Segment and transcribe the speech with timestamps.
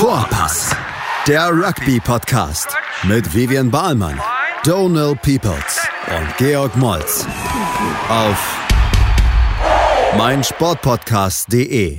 [0.00, 0.74] Vorpass,
[1.26, 4.18] der Rugby-Podcast mit Vivian Bahlmann,
[4.64, 7.26] Donal Peoples und Georg Moltz
[8.08, 8.56] auf
[10.16, 11.98] meinsportpodcast.de.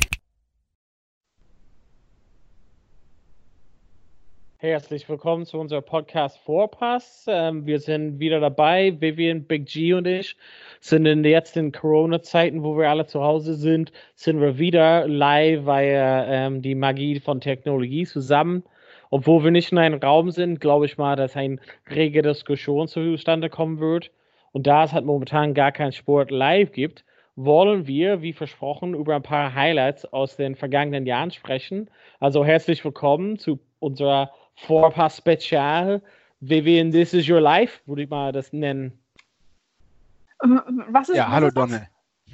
[4.62, 7.26] Herzlich willkommen zu unserem Podcast Vorpass.
[7.28, 8.96] Ähm, wir sind wieder dabei.
[9.02, 10.38] Vivian, Big G und ich
[10.80, 15.66] sind in jetzt in Corona-Zeiten, wo wir alle zu Hause sind, sind wir wieder live,
[15.66, 18.62] weil ähm, die Magie von Technologie zusammen.
[19.10, 23.50] Obwohl wir nicht in einem Raum sind, glaube ich mal, dass ein rege Diskussion zustande
[23.50, 24.12] kommen wird.
[24.52, 27.04] Und da es halt momentan gar keinen Sport live gibt,
[27.36, 31.90] wollen wir, wie versprochen, über ein paar Highlights aus den vergangenen Jahren sprechen.
[32.20, 36.02] Also herzlich willkommen zu unserer Vorpass Spezial.
[36.40, 38.98] Vivian, This is Your Life, würde ich mal das nennen.
[40.90, 41.58] Was ist Ja, was hallo ist?
[41.58, 41.88] Donne.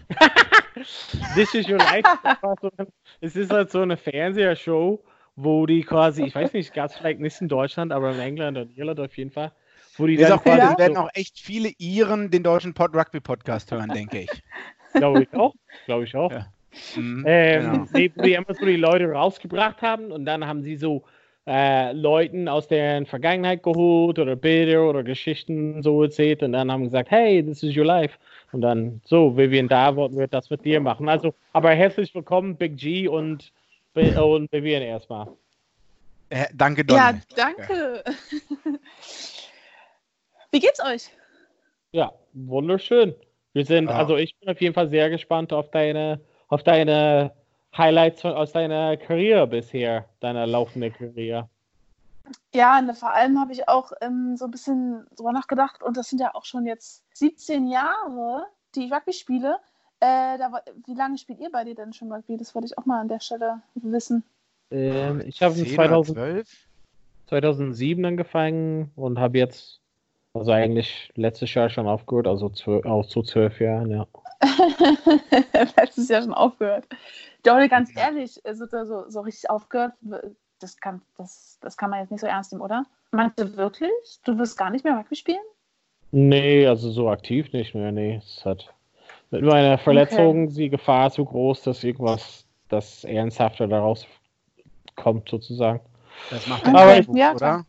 [1.36, 2.04] This is Your Life.
[2.24, 2.88] ein-
[3.20, 5.04] Es ist halt so eine Fernsehshow,
[5.36, 8.58] wo die quasi, ich weiß nicht, gab es vielleicht nicht in Deutschland, aber in England
[8.58, 9.52] und Irland auf jeden Fall,
[9.98, 12.96] wo die Ist dann auch quasi es werden auch echt viele Iren den deutschen Pod
[12.96, 14.30] Rugby Podcast hören, denke ich.
[14.94, 15.54] glaube ich auch,
[15.86, 16.32] glaube ich auch.
[16.32, 16.48] Ja.
[16.96, 17.86] Mhm, Ähm, genau.
[17.96, 21.04] die so die Leute rausgebracht haben und dann haben sie so
[21.48, 26.84] äh, Leuten aus deren Vergangenheit geholt oder Bilder oder Geschichten so erzählt und dann haben
[26.84, 28.18] gesagt, hey, this is your life.
[28.52, 31.08] Und dann, so, Vivian, da wollten wir das mit dir machen.
[31.10, 33.52] Also, aber herzlich willkommen, Big G und,
[33.94, 35.28] und Vivian erstmal.
[36.30, 37.00] Äh, danke, Donne.
[37.00, 38.04] Ja, danke.
[40.52, 41.10] Wie geht's euch?
[41.94, 43.16] Ja, wunderschön.
[43.54, 43.98] Wir sind, Ja.
[43.98, 47.32] also ich bin auf jeden Fall sehr gespannt auf deine, auf deine
[47.78, 51.50] Highlights von, aus deiner Karriere bisher, deiner laufenden Karriere.
[52.54, 56.10] Ja, ne, vor allem habe ich auch ähm, so ein bisschen drüber nachgedacht und das
[56.10, 59.58] sind ja auch schon jetzt 17 Jahre, die ich Rugby spiele.
[60.00, 62.38] Äh, da, wie lange spielt ihr bei dir denn schon Rugby?
[62.38, 64.24] Das wollte ich auch mal an der Stelle wissen.
[64.72, 66.68] Ähm, ich habe in 10 oder 2000, 12?
[67.28, 69.80] 2007 angefangen und habe jetzt,
[70.34, 74.08] also eigentlich letztes Jahr schon aufgehört, also zwölf, auch zu zwölf Jahren, ja.
[75.78, 76.86] Letztes Jahr schon aufgehört.
[77.48, 79.94] Doch, ganz ehrlich, so, so, so richtig aufgehört,
[80.60, 82.86] das kann, das, das kann man jetzt nicht so ernst nehmen, oder?
[83.12, 83.92] Meinst du wirklich?
[84.26, 85.38] Du wirst gar nicht mehr Rugby spielen?
[86.12, 88.16] Nee, also so aktiv nicht mehr, nee.
[88.16, 88.74] Es hat
[89.32, 94.06] mit meiner Verletzung die Gefahr so groß, dass irgendwas, das ernsthafter daraus
[94.96, 95.80] kommt, sozusagen.
[96.30, 97.66] Das macht Okay, der Nachwuchs, ja, oder?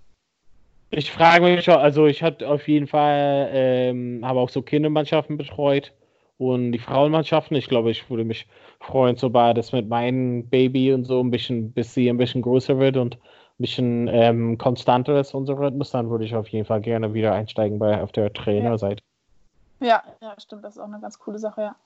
[0.90, 5.36] Ich frage mich schon, also ich hatte auf jeden Fall, ähm, habe auch so Kindermannschaften
[5.36, 5.92] betreut
[6.38, 7.56] und die Frauenmannschaften.
[7.56, 8.46] Ich glaube, ich würde mich
[8.80, 12.78] freuen, sobald das mit meinem Baby und so ein bisschen, bis sie ein bisschen größer
[12.78, 13.20] wird und ein
[13.58, 17.78] bisschen ähm, konstanter ist, unser Rhythmus, dann würde ich auf jeden Fall gerne wieder einsteigen
[17.78, 19.02] bei auf der Trainerseite.
[19.80, 21.76] Ja, ja, stimmt, das ist auch eine ganz coole Sache, ja.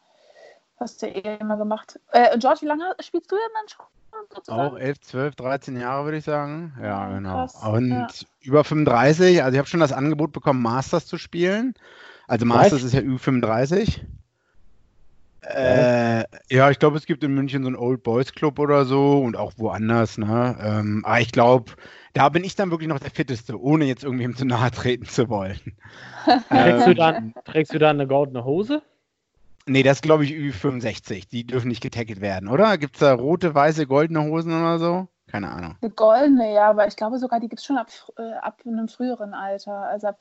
[0.79, 1.99] Hast du ja eh immer gemacht.
[2.13, 3.87] Äh, George, wie lange spielst du denn dann schon?
[4.35, 4.75] sozusagen?
[4.75, 6.75] Auch 11, 12, 13 Jahre, würde ich sagen.
[6.79, 7.33] Ja, Ja, genau.
[7.33, 8.09] krass, Und ja.
[8.41, 11.75] über 35, also ich habe schon das Angebot bekommen, Masters zu spielen.
[12.27, 14.01] Also Masters ist ja Ü35.
[15.43, 19.21] Äh, ja, ich glaube, es gibt in München so einen Old Boys Club oder so
[19.21, 20.57] und auch woanders, ne?
[20.61, 21.73] Ähm, aber ich glaube,
[22.13, 25.29] da bin ich dann wirklich noch der Fitteste, ohne jetzt irgendwem zu nahe treten zu
[25.29, 25.59] wollen.
[26.49, 28.83] Trägst, du Ähm, dann, trägst du dann eine goldene Hose?
[29.67, 31.29] Nee, das glaube ich Ü65.
[31.29, 32.79] Die dürfen nicht getackelt werden, oder?
[32.79, 35.09] Gibt es da rote, weiße, goldene Hosen oder so?
[35.27, 35.77] Keine Ahnung.
[35.81, 38.89] Eine goldene, ja, aber ich glaube sogar, die gibt es schon ab, äh, ab einem
[38.89, 39.73] früheren Alter.
[39.73, 40.19] Also ab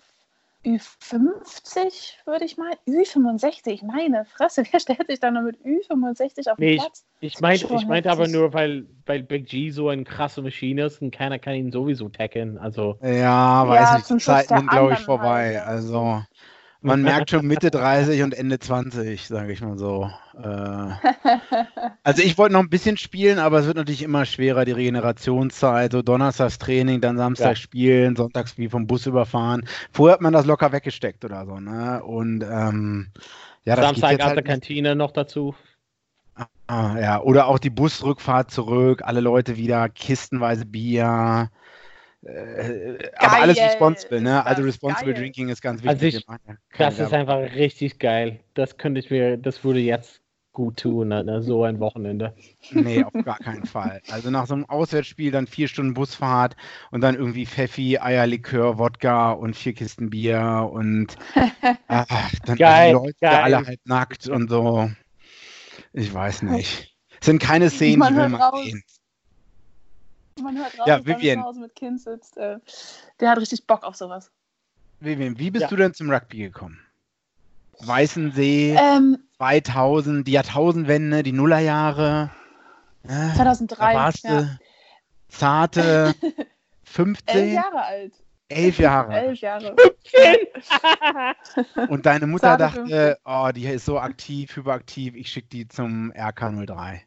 [0.65, 2.71] Ü50 würde ich mal.
[2.87, 7.05] Ü65, meine Fresse, wer stellt sich da nur mit Ü65 auf den Nee, ich, Platz?
[7.19, 10.85] ich meinte Schon ich meinte aber nur, weil, weil Big G so eine krasse Maschine
[10.85, 12.57] ist und keiner kann ihn sowieso tackeln.
[12.57, 14.09] Also, Ja, weiß Ja, nicht.
[14.09, 15.57] Die Zeiten sind, glaube ich, vorbei.
[15.59, 15.67] halt.
[15.67, 16.23] Also,
[16.81, 20.09] man merkt schon Mitte 30 und Ende 20, sage ich mal so.
[20.35, 20.95] Äh,
[22.03, 25.91] also, ich wollte noch ein bisschen spielen, aber es wird natürlich immer schwerer, die Regenerationszeit.
[25.91, 27.55] So Donnerstags Training, dann Samstag Ja.
[27.57, 29.67] spielen, Sonntags wie vom Bus überfahren.
[29.91, 32.03] Vorher hat man das locker weggesteckt oder so, ne?
[32.03, 33.11] Und, ähm,
[33.63, 34.43] ja, das geht Samstag jetzt aus halt der.
[34.43, 35.55] Kantine noch dazu.
[36.67, 41.49] Ah, ja, oder auch die Busrückfahrt zurück, alle Leute wieder kistenweise Bier.
[42.23, 44.45] Äh, aber alles Geil, responsible, ne?
[44.45, 45.23] Also responsible geil.
[45.23, 46.21] drinking ist ganz Also wichtig.
[46.21, 48.39] ich- ja keine Das ist einfach richtig geil.
[48.53, 50.21] Das könnte ich mir, das würde jetzt
[50.53, 51.41] gut tun, ne?
[51.41, 52.35] so ein Wochenende.
[52.71, 54.01] Nee, auf gar keinen Fall.
[54.09, 56.55] Also nach so einem Auswärtsspiel dann vier Stunden Busfahrt
[56.91, 61.15] und dann irgendwie Pfeffi, Eierlikör, Wodka und vier Kisten Bier und
[61.87, 62.05] ah,
[62.45, 63.43] dann Geil, die Leute geil.
[63.43, 64.91] alle halb nackt und so.
[65.93, 66.95] Ich weiß nicht.
[67.19, 68.63] Es sind keine Szenen, Man die will man raus.
[68.63, 68.83] sehen.
[70.43, 71.39] Man hört raus, Ja, Vivian.
[71.39, 72.37] zu Hause mit Kind sitzt.
[72.37, 72.57] Äh,
[73.19, 74.31] der hat richtig Bock auf sowas.
[74.99, 75.67] Vivian, wie bist Ja.
[75.67, 76.79] du denn zum Rugby gekommen?
[77.79, 82.29] Weißensee, Ähm, 2000, die Jahrtausendwende, die Nullerjahre.
[83.07, 84.41] Ja, 2003, Da warst ja.
[84.41, 84.59] du.
[85.29, 86.13] zarte
[86.83, 87.35] 15.
[87.35, 88.13] Elf Jahre alt.
[88.49, 89.13] Elf Jahre.
[89.13, 89.75] Elf Jahre.
[91.89, 96.11] Und deine Mutter Zarte dachte, oh, die ist so aktiv, hyperaktiv, ich schicke die zum
[96.11, 96.99] RK03.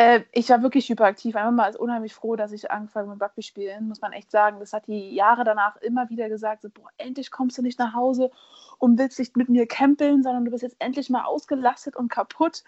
[0.00, 1.36] Äh, ich war wirklich hyperaktiv.
[1.36, 4.58] Einfach mal unheimlich froh, dass ich angefangen habe mit Rugby spielen, muss man echt sagen.
[4.58, 7.92] Das hat die Jahre danach immer wieder gesagt: so, boah, endlich kommst du nicht nach
[7.92, 8.30] Hause
[8.78, 12.64] und willst nicht mit mir campeln, sondern du bist jetzt endlich mal ausgelastet und kaputt.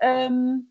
[0.00, 0.70] Ähm,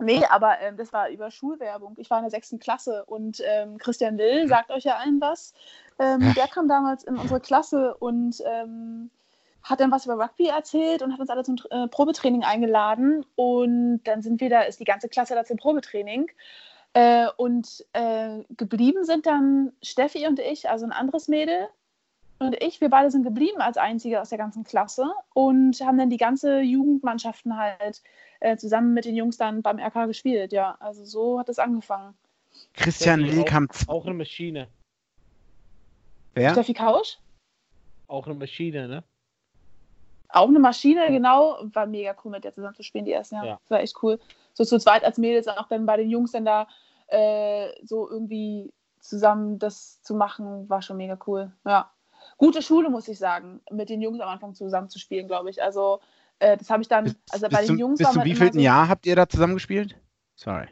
[0.00, 1.94] nee, aber ähm, das war über Schulwerbung.
[1.98, 5.54] Ich war in der sechsten Klasse und ähm, Christian Will sagt euch ja allen was.
[6.00, 9.08] Ähm, der kam damals in unsere Klasse und ähm,
[9.64, 13.24] hat dann was über Rugby erzählt und hat uns alle zum äh, Probetraining eingeladen.
[13.36, 16.30] Und dann sind wir da, ist die ganze Klasse da zum Probetraining.
[16.94, 21.68] Äh, und äh, geblieben sind dann Steffi und ich, also ein anderes Mädel.
[22.38, 26.10] Und ich, wir beide sind geblieben als Einzige aus der ganzen Klasse und haben dann
[26.10, 28.02] die ganze Jugendmannschaften halt
[28.40, 30.52] äh, zusammen mit den Jungs dann beim RK gespielt.
[30.52, 32.14] Ja, also so hat es angefangen.
[32.74, 33.88] Christian Will auch-.
[33.88, 34.66] Auch eine Maschine.
[36.34, 36.50] Wer?
[36.50, 37.18] Steffi Kausch?
[38.08, 39.04] Auch eine Maschine, ne?
[40.32, 41.58] Auch eine Maschine, genau.
[41.72, 43.46] War mega cool, mit der zusammen zu spielen, die ersten Jahre.
[43.46, 43.58] Ja.
[43.62, 44.18] Das war echt cool.
[44.54, 46.66] So zu zweit als Mädels, auch dann bei den Jungs dann da
[47.08, 51.52] äh, so irgendwie zusammen das zu machen, war schon mega cool.
[51.66, 51.90] Ja.
[52.38, 55.62] Gute Schule, muss ich sagen, mit den Jungs am Anfang zusammen zu spielen, glaube ich.
[55.62, 56.00] Also,
[56.38, 58.64] äh, das habe ich dann, also bis bei den zum, Jungs bis zum wievielten so,
[58.64, 59.96] Jahr habt ihr da zusammengespielt?
[60.36, 60.68] Sorry.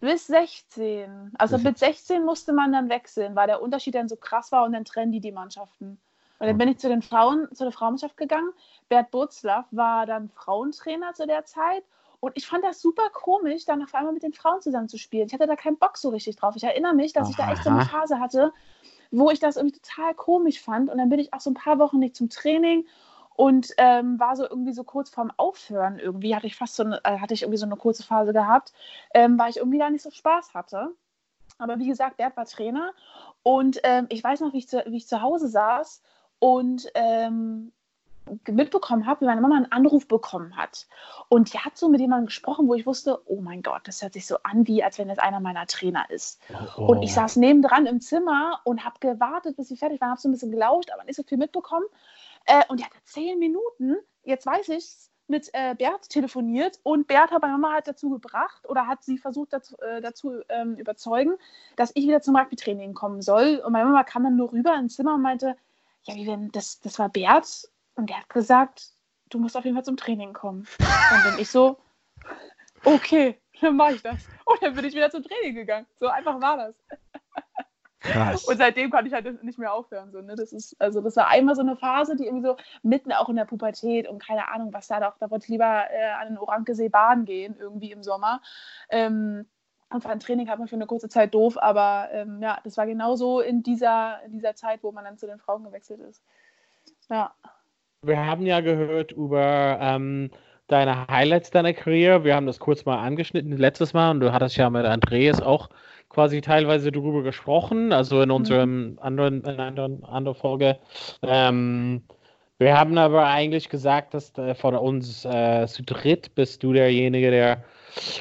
[0.00, 1.32] Bis 16.
[1.38, 4.64] Also Bis- mit 16 musste man dann wechseln, weil der Unterschied dann so krass war
[4.64, 6.00] und dann trennen die die Mannschaften.
[6.38, 8.50] Und dann bin ich zu den Frauen, zu der Frauenmannschaft gegangen.
[8.88, 11.84] Bert Burzlaff war dann Frauentrainer zu der Zeit.
[12.20, 15.26] Und ich fand das super komisch, dann auf einmal mit den Frauen zusammen zu spielen.
[15.26, 16.56] Ich hatte da keinen Bock so richtig drauf.
[16.56, 17.88] Ich erinnere mich, dass ich da echt so eine Aha.
[17.88, 18.52] Phase hatte,
[19.10, 20.90] wo ich das irgendwie total komisch fand.
[20.90, 22.86] Und dann bin ich auch so ein paar Wochen nicht zum Training
[23.36, 26.34] und ähm, war so irgendwie so kurz vorm Aufhören irgendwie.
[26.34, 28.72] Hatte ich fast so eine, äh, hatte ich irgendwie so eine kurze Phase gehabt,
[29.14, 30.90] ähm, weil ich irgendwie da nicht so Spaß hatte.
[31.58, 32.92] Aber wie gesagt, Bert war Trainer
[33.42, 36.02] und ähm, ich weiß noch, wie ich zu, wie ich zu Hause saß
[36.38, 37.72] und ähm,
[38.48, 40.86] mitbekommen habe, wie meine Mama einen Anruf bekommen hat.
[41.28, 44.14] Und die hat so mit jemandem gesprochen, wo ich wusste, oh mein Gott, das hört
[44.14, 46.40] sich so an, wie als wenn das einer meiner Trainer ist.
[46.76, 47.02] Und Oh.
[47.02, 50.32] ich saß nebendran im Zimmer und habe gewartet, bis sie fertig war, habe so ein
[50.32, 51.86] bisschen gelauscht, aber nicht so viel mitbekommen.
[52.46, 54.88] Äh, und die hatte zehn Minuten, jetzt weiß ich
[55.28, 59.18] mit äh, Bert telefoniert und Bert hat meine Mama halt dazu gebracht oder hat sie
[59.18, 61.34] versucht dazu, äh, dazu ähm, überzeugen,
[61.74, 63.60] dass ich wieder zum Rugby-Training kommen soll.
[63.64, 65.56] Und meine Mama kam dann nur rüber ins Zimmer und meinte,
[66.06, 68.90] ja, wie denn, das, das war Bert und der hat gesagt,
[69.30, 70.66] du musst auf jeden Fall zum Training kommen.
[70.78, 71.78] Und dann ich so,
[72.84, 74.24] okay, dann mache ich das.
[74.44, 75.86] Und dann bin ich wieder zum Training gegangen.
[75.98, 76.74] So einfach war das.
[78.00, 78.44] Krass.
[78.44, 80.12] Und seitdem kann ich halt nicht mehr aufhören.
[80.12, 80.36] So, ne?
[80.36, 83.36] das, ist, also das war einmal so eine Phase, die irgendwie so mitten auch in
[83.36, 86.38] der Pubertät und keine Ahnung, was da doch, da wollte ich lieber äh, an den
[86.38, 88.42] Orankesee baden gehen, irgendwie im Sommer.
[88.90, 89.46] Ähm,
[89.90, 92.86] und fand Training hat man für eine kurze Zeit doof, aber ähm, ja, das war
[92.86, 96.22] genauso in dieser, in dieser Zeit, wo man dann zu den Frauen gewechselt ist.
[97.08, 97.32] Ja.
[98.02, 100.30] Wir haben ja gehört über ähm,
[100.66, 102.24] deine Highlights deiner Karriere.
[102.24, 105.68] Wir haben das kurz mal angeschnitten letztes Mal und du hattest ja mit Andreas auch
[106.08, 110.78] quasi teilweise darüber gesprochen, also in unserem anderen, in anderen, anderen Folge.
[111.22, 112.02] Ähm,
[112.58, 117.30] wir haben aber eigentlich gesagt, dass äh, von uns äh, zu dritt bist du derjenige,
[117.30, 117.64] der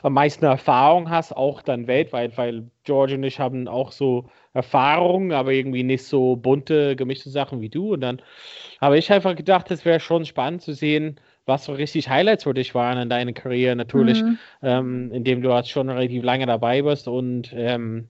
[0.03, 5.31] am meisten Erfahrung hast, auch dann weltweit, weil George und ich haben auch so Erfahrungen,
[5.31, 7.93] aber irgendwie nicht so bunte, gemischte Sachen wie du.
[7.93, 8.21] Und dann
[8.81, 12.53] habe ich einfach gedacht, es wäre schon spannend zu sehen, was so richtig Highlights für
[12.53, 13.75] dich waren in deiner Karriere.
[13.75, 14.37] Natürlich, Mhm.
[14.61, 18.09] ähm, indem du jetzt schon relativ lange dabei bist und ähm,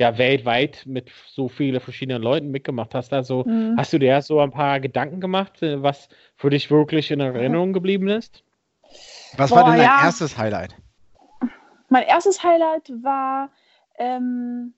[0.00, 3.12] ja, weltweit mit so vielen verschiedenen Leuten mitgemacht hast.
[3.12, 3.74] Also Mhm.
[3.76, 7.72] hast du dir so ein paar Gedanken gemacht, äh, was für dich wirklich in Erinnerung
[7.72, 8.44] geblieben ist?
[9.36, 10.04] Was war Boah, denn dein ja.
[10.04, 10.74] erstes Highlight?
[11.88, 13.50] Mein erstes Highlight war,
[13.96, 14.74] ähm,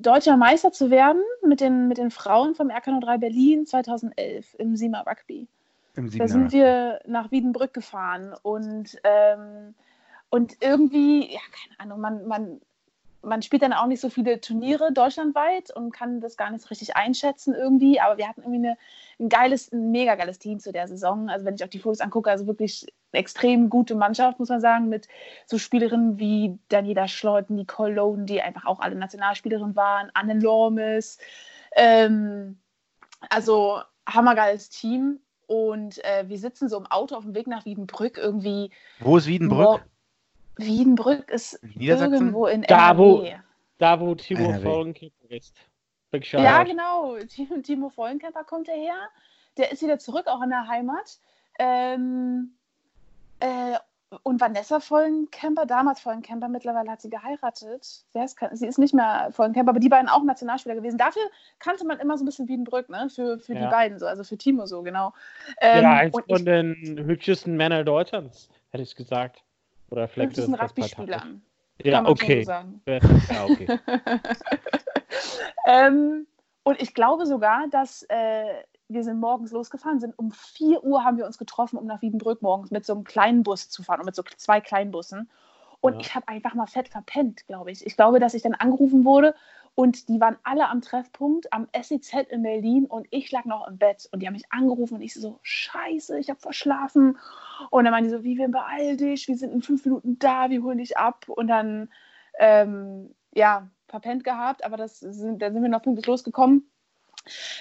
[0.00, 5.00] deutscher Meister zu werden mit den, mit den Frauen vom RK03 Berlin 2011 im Sima
[5.00, 5.48] Rugby.
[5.94, 9.74] Im Da sind wir nach Wiedenbrück gefahren und, ähm,
[10.28, 12.60] und irgendwie, ja, keine Ahnung, man, man,
[13.22, 16.68] man spielt dann auch nicht so viele Turniere deutschlandweit und kann das gar nicht so
[16.68, 18.78] richtig einschätzen irgendwie, aber wir hatten irgendwie eine,
[19.18, 21.30] ein geiles, ein mega geiles Team zu der Saison.
[21.30, 22.86] Also wenn ich auch die Fotos angucke, also wirklich
[23.16, 25.08] extrem gute Mannschaft, muss man sagen, mit
[25.46, 31.18] so Spielerinnen wie Daniela Schleut, Nicole Loden, die einfach auch alle Nationalspielerinnen waren, Anne Lormes,
[31.74, 32.58] ähm,
[33.30, 35.20] also hammergeiles Team.
[35.48, 38.70] Und äh, wir sitzen so im Auto auf dem Weg nach Wiedenbrück irgendwie.
[39.00, 39.84] Wo ist Wiedenbrück?
[40.56, 43.36] Wiedenbrück ist irgendwo in Da, wo- NRW.
[43.78, 44.62] Da, wo Timo NRW.
[44.64, 45.54] Vollenkicker ist.
[46.10, 47.16] Big Ja, genau.
[47.62, 48.96] Timo, Vollenkämper kommt daher.
[49.56, 51.18] Der ist wieder zurück, auch in der Heimat.
[51.58, 52.54] Ähm,
[53.40, 53.78] äh,
[54.22, 57.82] und Vanessa Vollenkemper, damals Vollenkemper, mittlerweile hat sie geheiratet.
[58.14, 60.96] Ist, sie ist nicht mehr Vollenkemper, aber die beiden auch Nationalspieler gewesen.
[60.96, 61.22] Dafür
[61.58, 63.08] kannte man immer so ein bisschen Wiedenbrück, ne?
[63.12, 63.64] Für, für ja.
[63.64, 65.12] die beiden so, also für Timo so, genau.
[65.60, 66.74] Ähm, ja, eins von den
[67.04, 69.42] hübschesten Männern Deutschlands, hätte ich gesagt.
[69.90, 71.42] Oder vielleicht hübschesten Rugby-Spielern.
[71.82, 72.44] Ja, okay.
[72.44, 73.78] So ja, okay.
[75.66, 76.26] ähm,
[76.62, 81.16] und ich glaube sogar, dass äh, wir sind morgens losgefahren, sind um 4 Uhr haben
[81.16, 84.06] wir uns getroffen, um nach Wiedenbrück morgens mit so einem kleinen Bus zu fahren und
[84.06, 85.30] mit so zwei kleinen Bussen.
[85.80, 86.00] Und ja.
[86.00, 87.84] ich habe einfach mal fett verpennt, glaube ich.
[87.86, 89.34] Ich glaube, dass ich dann angerufen wurde
[89.76, 93.76] und die waren alle am Treffpunkt am SEZ in Berlin und ich lag noch im
[93.76, 97.18] Bett und die haben mich angerufen und ich so, scheiße, ich habe verschlafen.
[97.68, 100.62] Und dann meinen die so, Vivian, beeil dich, wir sind in fünf Minuten da, wir
[100.62, 101.28] holen dich ab.
[101.28, 101.90] Und dann,
[102.38, 106.70] ähm, ja, verpennt gehabt, aber das sind, dann sind wir noch pünktlich losgekommen.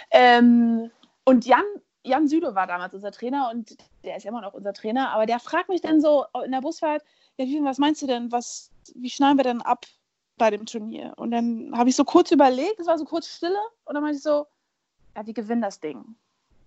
[0.09, 0.89] Ähm,
[1.25, 1.65] und Jan,
[2.03, 5.25] Jan Süle war damals unser Trainer und der ist ja immer noch unser Trainer, aber
[5.25, 7.03] der fragt mich dann so in der Busfahrt,
[7.37, 9.85] ja, was meinst du denn, was, wie schneiden wir denn ab
[10.37, 11.13] bei dem Turnier?
[11.17, 14.17] Und dann habe ich so kurz überlegt, es war so kurz Stille und dann meinte
[14.17, 14.45] ich so,
[15.15, 16.15] ja, wir gewinnen das Ding.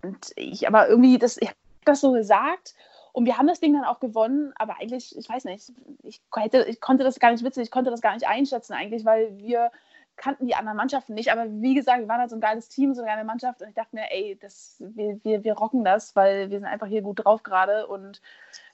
[0.03, 2.75] Und ich, aber irgendwie, das, ich habe das so gesagt
[3.13, 5.71] und wir haben das Ding dann auch gewonnen, aber eigentlich, ich weiß nicht,
[6.03, 9.05] ich, hätte, ich konnte das gar nicht witzig, ich konnte das gar nicht einschätzen eigentlich,
[9.05, 9.71] weil wir
[10.19, 12.93] kannten die anderen Mannschaften nicht, aber wie gesagt, wir waren halt so ein geiles Team,
[12.93, 16.15] so eine geile Mannschaft und ich dachte mir, ey, das, wir, wir, wir rocken das,
[16.15, 18.21] weil wir sind einfach hier gut drauf gerade und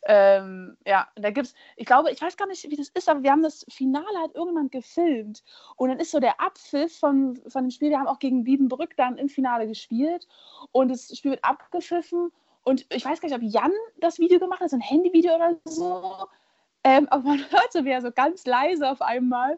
[0.07, 3.31] ähm, ja, da gibt's, ich glaube, ich weiß gar nicht, wie das ist, aber wir
[3.31, 5.43] haben das Finale halt irgendwann gefilmt
[5.77, 8.97] und dann ist so der Abpfiff von, von dem Spiel, wir haben auch gegen Wiedenbrück
[8.97, 10.27] dann im Finale gespielt
[10.71, 12.31] und das Spiel wird abgepfiffen
[12.63, 15.55] und ich weiß gar nicht, ob Jan das Video gemacht hat, so ein Handyvideo oder
[15.65, 16.27] so,
[16.83, 19.57] ähm, aber man hört so, wie er so ganz leise auf einmal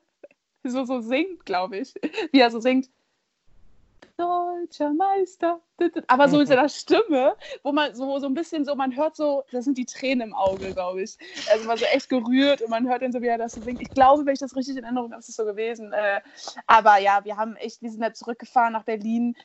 [0.70, 1.94] so, so singt, glaube ich.
[2.32, 2.90] Wie er so singt.
[4.18, 5.62] Deutscher Meister.
[6.08, 9.44] Aber so mit seiner Stimme, wo man so, so ein bisschen so, man hört so,
[9.52, 11.18] das sind die Tränen im Auge, glaube ich.
[11.52, 13.80] Also man so echt gerührt und man hört dann so, wie er das so singt.
[13.82, 15.94] Ich glaube, wenn ich das richtig in Erinnerung habe, ist es so gewesen.
[15.94, 16.22] Äh,
[16.66, 19.36] aber ja, wir haben echt, wir sind da zurückgefahren nach Berlin.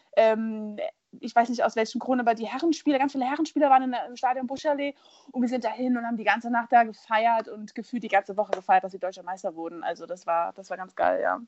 [1.20, 4.16] Ich weiß nicht aus welchem Grund, aber die Herrenspieler, ganz viele Herrenspieler waren in, im
[4.16, 4.94] Stadion Buschallee
[5.30, 8.36] und wir sind dahin und haben die ganze Nacht da gefeiert und gefühlt die ganze
[8.36, 9.82] Woche gefeiert, dass sie deutscher Meister wurden.
[9.84, 11.40] Also das war, das war ganz geil, ja.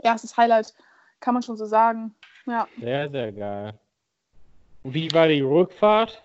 [0.00, 0.74] Erstes Highlight,
[1.20, 2.14] kann man schon so sagen.
[2.46, 2.68] Ja.
[2.78, 3.78] Sehr, sehr geil.
[4.84, 6.22] Wie war die Rückfahrt?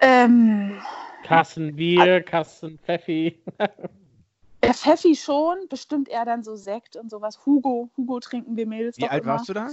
[0.00, 0.80] Ähm,
[1.24, 3.42] Kassen Bier, Kassen Pfeffi.
[4.62, 7.44] Der Pfeffi schon, bestimmt eher dann so Sekt und sowas.
[7.44, 8.96] Hugo, Hugo trinken wir Mädels.
[8.96, 9.34] Wie alt immer.
[9.34, 9.68] warst du da?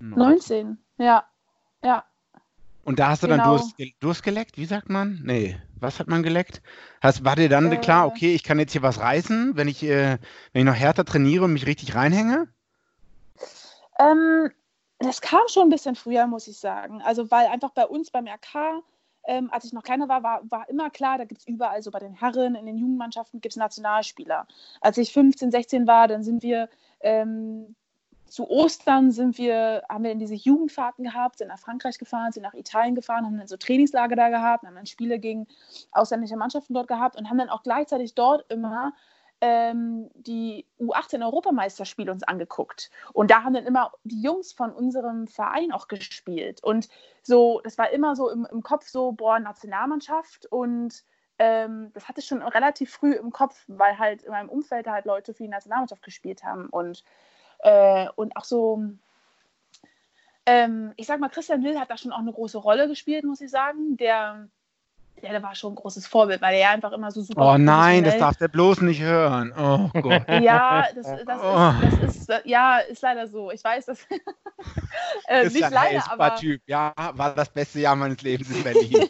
[0.00, 1.24] 19, ja.
[1.82, 2.04] Ja.
[2.84, 3.42] Und da hast du genau.
[3.42, 4.56] dann Durst, Durst geleckt?
[4.56, 5.20] Wie sagt man?
[5.22, 6.62] Nee, was hat man geleckt?
[7.00, 9.82] Hast, war dir dann äh, klar, okay, ich kann jetzt hier was reißen, wenn ich,
[9.82, 10.18] äh,
[10.52, 12.48] wenn ich noch härter trainiere und mich richtig reinhänge?
[13.98, 14.50] Ähm,
[14.98, 17.02] das kam schon ein bisschen früher, muss ich sagen.
[17.02, 18.82] Also, weil einfach bei uns beim RK,
[19.24, 21.90] ähm, als ich noch kleiner war, war, war immer klar, da gibt es überall, so
[21.90, 24.46] bei den Herren, in den Jugendmannschaften gibt es Nationalspieler.
[24.80, 26.68] Als ich 15, 16 war, dann sind wir
[27.00, 27.74] ähm,
[28.30, 32.44] zu Ostern sind wir, haben wir in diese Jugendfahrten gehabt, sind nach Frankreich gefahren, sind
[32.44, 35.46] nach Italien gefahren, haben dann so Trainingslager da gehabt, haben dann Spiele gegen
[35.90, 38.92] ausländische Mannschaften dort gehabt und haben dann auch gleichzeitig dort immer
[39.40, 42.90] ähm, die U18-Europameisterspiele uns angeguckt.
[43.12, 46.62] Und da haben dann immer die Jungs von unserem Verein auch gespielt.
[46.62, 46.88] Und
[47.22, 50.46] so, das war immer so im, im Kopf so, boah, Nationalmannschaft.
[50.46, 51.04] Und
[51.38, 55.06] ähm, das hatte ich schon relativ früh im Kopf, weil halt in meinem Umfeld halt
[55.06, 56.68] Leute für die Nationalmannschaft gespielt haben.
[56.68, 57.02] Und,
[57.60, 58.84] äh, und auch so,
[60.44, 63.40] ähm, ich sag mal, Christian Will hat da schon auch eine große Rolle gespielt, muss
[63.40, 63.96] ich sagen.
[63.96, 64.48] Der
[65.22, 67.54] ja, der war schon ein großes Vorbild, weil er einfach immer so super.
[67.54, 69.52] Oh nein, das darf der bloß nicht hören.
[69.56, 70.22] Oh Gott.
[70.28, 71.86] ja, das, das, oh.
[71.86, 73.50] ist, das ist, ja, ist leider so.
[73.50, 74.00] Ich weiß, das
[75.28, 76.62] äh, ist nicht ja leider, aber Typ.
[76.66, 79.08] Ja, war das beste Jahr meines Lebens in Berlin.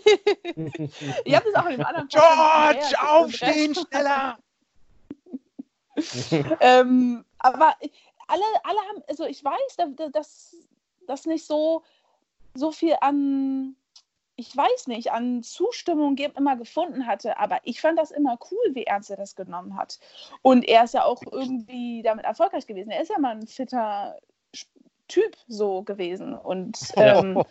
[1.25, 4.39] Ihr habt es auch in dem anderen George, aufstehen, schneller!
[6.61, 7.75] ähm, aber
[8.27, 10.57] alle, alle haben, also ich weiß, dass
[11.07, 11.83] das nicht so,
[12.55, 13.77] so viel an
[14.41, 17.39] ich weiß nicht, an Zustimmung immer gefunden hatte.
[17.39, 19.99] Aber ich fand das immer cool, wie ernst er das genommen hat.
[20.41, 22.91] Und er ist ja auch irgendwie damit erfolgreich gewesen.
[22.91, 24.17] Er ist ja mal ein fitter
[25.09, 26.35] Typ so gewesen.
[26.35, 27.43] Und ähm,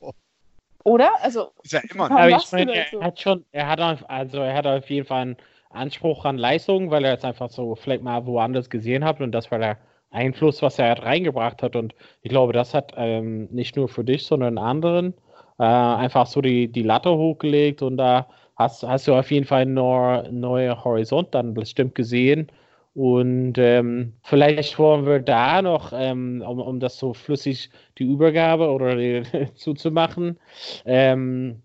[0.84, 1.22] oder?
[1.22, 2.10] Also ist ja immer.
[2.10, 3.02] Aber ich meine, er so?
[3.02, 5.36] hat schon, er hat also er hat auf jeden Fall einen
[5.70, 9.50] Anspruch an Leistung, weil er es einfach so vielleicht mal woanders gesehen hat und das
[9.52, 9.78] war der
[10.10, 11.76] Einfluss, was er halt reingebracht hat.
[11.76, 15.14] Und ich glaube, das hat ähm, nicht nur für dich, sondern anderen
[15.58, 19.62] äh, einfach so die, die Latte hochgelegt und da hast, hast du auf jeden Fall
[19.62, 22.50] einen neuen Horizont dann bestimmt gesehen.
[22.94, 28.70] Und ähm, vielleicht wollen wir da noch, ähm, um, um das so flüssig die Übergabe
[28.70, 29.22] oder die,
[29.56, 30.38] zuzumachen,
[30.84, 31.62] ähm,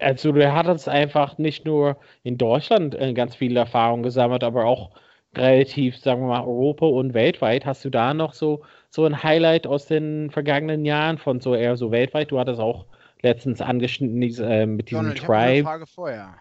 [0.00, 4.90] also du hattest einfach nicht nur in Deutschland äh, ganz viel Erfahrung gesammelt, aber auch
[5.36, 7.64] relativ, sagen wir mal, Europa und weltweit.
[7.66, 11.76] Hast du da noch so, so ein Highlight aus den vergangenen Jahren von so eher
[11.76, 12.30] so weltweit?
[12.30, 12.86] Du hattest auch
[13.22, 15.32] letztens angeschnitten äh, mit diesem Donald, Tribe.
[15.32, 16.34] Ich eine Frage vorher.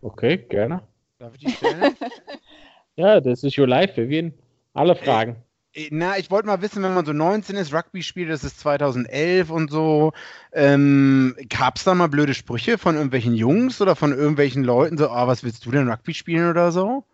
[0.00, 0.82] Okay, gerne.
[1.18, 1.96] Darf ich die stellen?
[2.96, 4.32] ja, das ist your life, Vivian.
[4.74, 5.36] Alle Fragen.
[5.74, 8.60] Äh, na, ich wollte mal wissen, wenn man so 19 ist, Rugby spielt, das ist
[8.60, 10.12] 2011 und so,
[10.52, 15.08] ähm, gab es da mal blöde Sprüche von irgendwelchen Jungs oder von irgendwelchen Leuten, so,
[15.08, 17.04] ah, was willst du denn Rugby spielen oder so?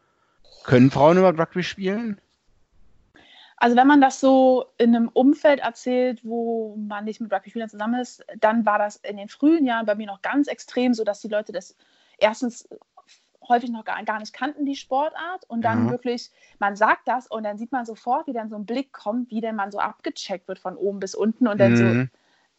[0.64, 2.20] Können Frauen überhaupt Rugby spielen?
[3.60, 8.00] Also wenn man das so in einem Umfeld erzählt, wo man nicht mit Rugby-Spielern zusammen
[8.00, 11.20] ist, dann war das in den frühen Jahren bei mir noch ganz extrem, so dass
[11.20, 11.76] die Leute das
[12.18, 12.68] erstens
[13.48, 15.44] häufig noch gar, gar nicht kannten, die Sportart.
[15.48, 15.90] Und dann mhm.
[15.90, 19.30] wirklich, man sagt das und dann sieht man sofort, wie dann so ein Blick kommt,
[19.30, 22.10] wie denn man so abgecheckt wird von oben bis unten und dann mhm.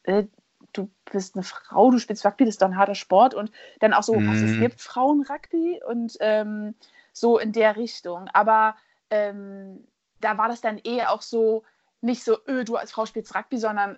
[0.06, 0.28] so, äh,
[0.74, 3.34] du bist eine Frau, du spielst Rugby, das ist doch ein harter Sport.
[3.34, 4.30] Und dann auch so, mhm.
[4.30, 6.76] was, es gibt Frauen-Rugby und ähm,
[7.14, 8.28] so in der Richtung.
[8.34, 8.76] Aber
[9.10, 9.86] ähm,
[10.22, 11.64] da war das dann eher auch so,
[12.02, 13.98] nicht so, öh, du als Frau spielst Rugby, sondern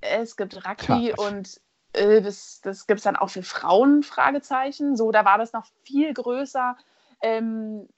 [0.00, 1.28] es gibt Rugby Klar.
[1.28, 1.60] und
[1.92, 4.96] äh, das, das gibt es dann auch für Frauen, Fragezeichen.
[4.96, 6.76] So, da war das noch viel größer,
[7.22, 7.88] ähm,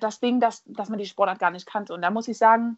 [0.00, 1.94] das Ding, dass, dass man die Sportart gar nicht kannte.
[1.94, 2.76] Und da muss ich sagen,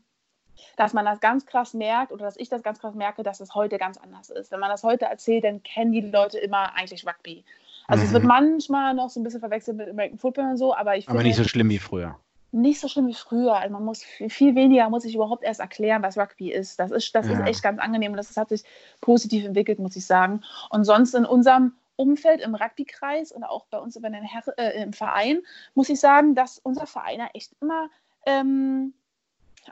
[0.77, 3.55] dass man das ganz krass merkt oder dass ich das ganz krass merke, dass es
[3.55, 4.53] heute ganz anders ist.
[4.53, 7.45] Wenn man das heute erzählt, dann kennen die Leute immer eigentlich Rugby.
[7.87, 8.07] Also mhm.
[8.07, 8.29] es wird mhm.
[8.29, 11.37] manchmal noch so ein bisschen verwechselt mit American Football und so, aber ich Aber nicht
[11.37, 12.19] so schlimm wie früher
[12.55, 13.57] nicht so schlimm wie früher.
[13.57, 16.79] Also man muss viel weniger muss ich überhaupt erst erklären, was Rugby ist.
[16.79, 17.35] Das ist, das ja.
[17.35, 18.65] ist echt ganz angenehm und das hat sich
[19.01, 20.43] positiv entwickelt, muss ich sagen.
[20.71, 24.83] Und sonst in unserem Umfeld im Rugby-Kreis und auch bei uns über den Her äh,
[24.83, 25.41] im Verein
[25.75, 27.89] muss ich sagen, dass unser Verein ja echt immer
[28.27, 28.95] ähm,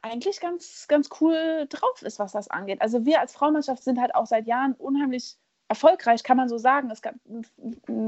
[0.02, 2.80] eigentlich ganz, ganz cool drauf ist, was das angeht.
[2.80, 5.36] Also wir als Frauenmannschaft sind halt auch seit Jahren unheimlich
[5.72, 6.90] erfolgreich, kann man so sagen.
[6.90, 7.14] Es gab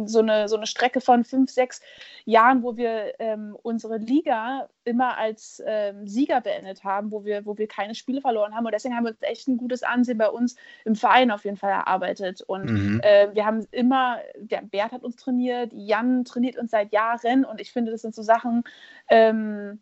[0.05, 1.81] so eine, so eine Strecke von fünf, sechs
[2.27, 7.57] Jahren, wo wir ähm, unsere Liga immer als ähm, Sieger beendet haben, wo wir, wo
[7.57, 8.67] wir keine Spiele verloren haben.
[8.67, 11.57] Und deswegen haben wir uns echt ein gutes Ansehen bei uns im Verein auf jeden
[11.57, 12.43] Fall erarbeitet.
[12.43, 13.01] Und mhm.
[13.03, 17.45] äh, wir haben immer, der Bert hat uns trainiert, Jan trainiert uns seit Jahren.
[17.45, 18.65] Und ich finde, das sind so Sachen,
[19.09, 19.81] ähm,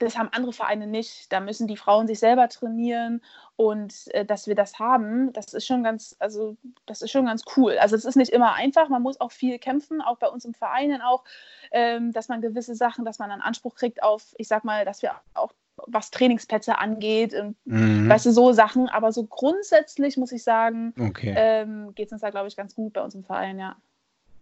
[0.00, 1.32] das haben andere Vereine nicht.
[1.32, 3.22] Da müssen die Frauen sich selber trainieren
[3.56, 7.44] und äh, dass wir das haben, das ist schon ganz, also das ist schon ganz
[7.56, 7.76] cool.
[7.78, 10.54] Also es ist nicht immer einfach, man muss auch viel kämpfen, auch bei uns im
[10.54, 11.24] Verein auch,
[11.70, 15.02] ähm, dass man gewisse Sachen, dass man einen Anspruch kriegt auf, ich sag mal, dass
[15.02, 15.52] wir auch
[15.86, 18.08] was Trainingsplätze angeht, und, mhm.
[18.08, 18.88] weißt du, so Sachen.
[18.88, 21.34] Aber so grundsätzlich muss ich sagen, okay.
[21.36, 23.76] ähm, geht es uns da, glaube ich, ganz gut bei uns im Verein, ja.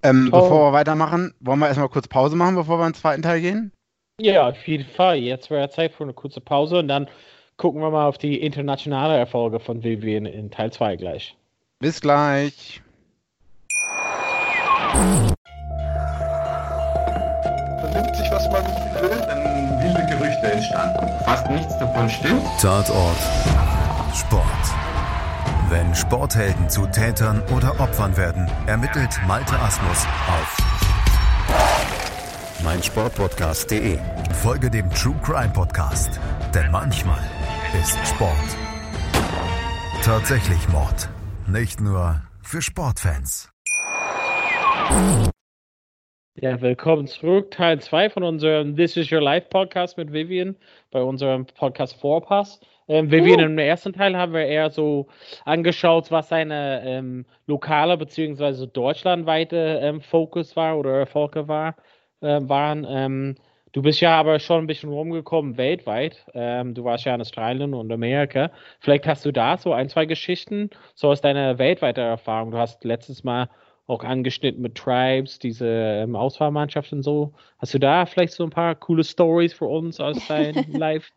[0.03, 0.41] Ähm, oh.
[0.41, 3.73] Bevor wir weitermachen, wollen wir erstmal kurz Pause machen, bevor wir ins zweiten Teil gehen?
[4.21, 5.19] Ja, auf jeden Fall.
[5.19, 7.09] Jetzt wäre Zeit für eine kurze Pause und dann
[7.57, 11.37] gucken wir mal auf die internationale Erfolge von Vivian in Teil 2 gleich.
[11.79, 12.83] Bis gleich.
[17.81, 18.65] Vernimmt sich, was man
[19.01, 21.09] will, dann wilde Gerüchte entstanden.
[21.25, 22.43] Fast nichts davon stimmt.
[22.61, 23.19] Tatort.
[24.15, 24.45] Sport.
[25.69, 30.68] Wenn Sporthelden zu Tätern oder Opfern werden, ermittelt Malte Asmus auf
[32.63, 33.99] meinsportpodcast.de.
[34.43, 36.21] Folge dem True Crime Podcast,
[36.55, 37.21] denn manchmal
[37.81, 38.57] ist Sport
[40.09, 41.11] tatsächlich Mord.
[41.47, 43.53] Nicht nur für Sportfans.
[46.41, 47.51] Ja, willkommen zurück.
[47.51, 50.57] Teil 2 von unserem This is Your Life Podcast mit Vivian
[50.91, 52.59] bei unserem Podcast Vorpass.
[52.89, 53.45] Ähm, Vivian, uh.
[53.45, 55.09] im ersten Teil haben wir eher so
[55.45, 58.67] angeschaut, was seine ähm, lokale bzw.
[58.67, 61.75] deutschlandweite ähm, Fokus war oder Erfolge war
[62.21, 62.87] äh, waren.
[62.89, 63.37] Ähm,
[63.73, 66.25] du bist ja aber schon ein bisschen rumgekommen weltweit.
[66.35, 68.51] Ähm, du warst ja in Australien und Amerika.
[68.81, 72.51] Vielleicht hast du da so ein, zwei Geschichten, so aus deiner weltweiten Erfahrung.
[72.51, 73.49] Du hast letztes Mal
[73.87, 77.33] auch angeschnitten mit Tribes, diese ähm, Auswahlmannschaft und so.
[77.59, 81.11] Hast du da vielleicht so ein paar coole Stories für uns aus deinem Live?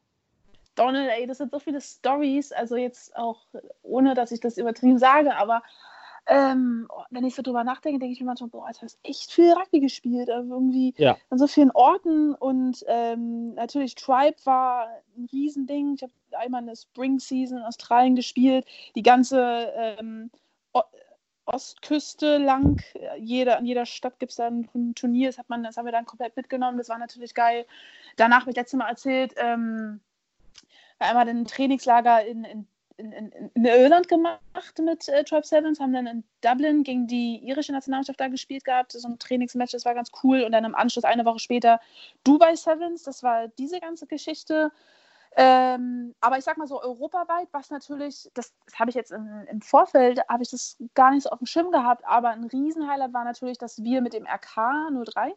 [0.75, 3.41] Donald, ey, das sind so viele Stories, also jetzt auch
[3.83, 5.61] ohne, dass ich das übertrieben sage, aber
[6.31, 9.51] ähm, wenn ich so drüber nachdenke, denke ich mir manchmal, boah, Alter, hast echt viel
[9.51, 10.29] Rugby gespielt.
[10.29, 11.17] Also irgendwie ja.
[11.29, 15.95] an so vielen Orten und ähm, natürlich Tribe war ein Riesending.
[15.95, 18.65] Ich habe einmal eine Spring Season in Australien gespielt.
[18.95, 20.31] Die ganze ähm,
[21.43, 22.81] Ostküste lang,
[23.17, 25.91] jeder, an jeder Stadt gibt es dann ein Turnier, das, hat man, das haben wir
[25.91, 27.65] dann komplett mitgenommen, das war natürlich geil.
[28.15, 29.99] Danach habe ich letztes Mal erzählt, ähm,
[30.99, 32.67] einmal ein Trainingslager in, in
[32.97, 37.37] in, in, in, Irland gemacht mit äh, Tribe Sevens, haben dann in Dublin gegen die
[37.43, 40.43] irische Nationalmannschaft da gespielt gehabt, so ein Trainingsmatch, das war ganz cool.
[40.43, 41.79] Und dann im Anschluss eine Woche später
[42.23, 44.71] Dubai Sevens, das war diese ganze Geschichte.
[45.37, 49.45] Ähm, aber ich sag mal so europaweit, was natürlich, das, das habe ich jetzt im,
[49.49, 53.13] im Vorfeld, habe ich das gar nicht so auf dem Schirm gehabt, aber ein Riesenhighlight
[53.13, 55.33] war natürlich, dass wir mit dem RK 03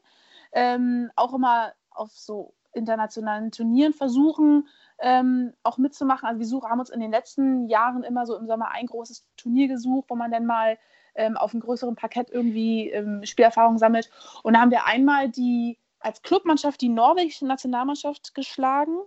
[0.53, 4.69] ähm, auch immer auf so internationalen Turnieren versuchen,
[5.01, 6.29] ähm, auch mitzumachen.
[6.29, 9.27] Also wir suchen, haben uns in den letzten Jahren immer so im Sommer ein großes
[9.37, 10.79] Turnier gesucht, wo man dann mal
[11.15, 14.11] ähm, auf einem größeren Parkett irgendwie ähm, Spielerfahrung sammelt.
[14.43, 18.99] Und da haben wir einmal die als Clubmannschaft die norwegische Nationalmannschaft geschlagen.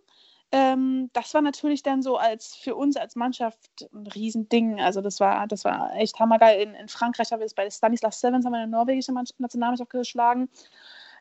[0.51, 4.79] Ähm, das war natürlich dann so als für uns als Mannschaft ein Riesending.
[4.79, 6.61] Also das war, das war echt hammergeil.
[6.61, 10.49] In, in Frankreich haben wir es bei Stanislas Sevens haben wir eine norwegische Nationalmannschaft geschlagen.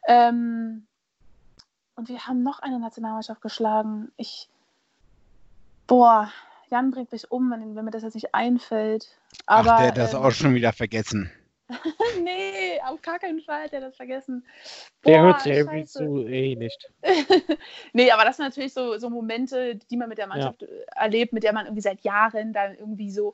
[0.06, 0.86] Ähm,
[1.96, 4.12] und wir haben noch eine Nationalmannschaft geschlagen.
[4.16, 4.48] Ich,
[5.86, 6.30] boah,
[6.70, 9.08] Jan bringt mich um, wenn, wenn mir das jetzt nicht einfällt.
[9.46, 11.30] Aber, Ach, der hat das ähm, auch schon wieder vergessen.
[12.22, 14.44] nee, auf gar keinen Fall hat er das vergessen.
[15.02, 16.92] Boah, der hört sich irgendwie zu eh nicht.
[17.92, 20.68] nee, aber das sind natürlich so, so Momente, die man mit der Mannschaft ja.
[20.94, 23.32] erlebt, mit der man irgendwie seit Jahren dann irgendwie so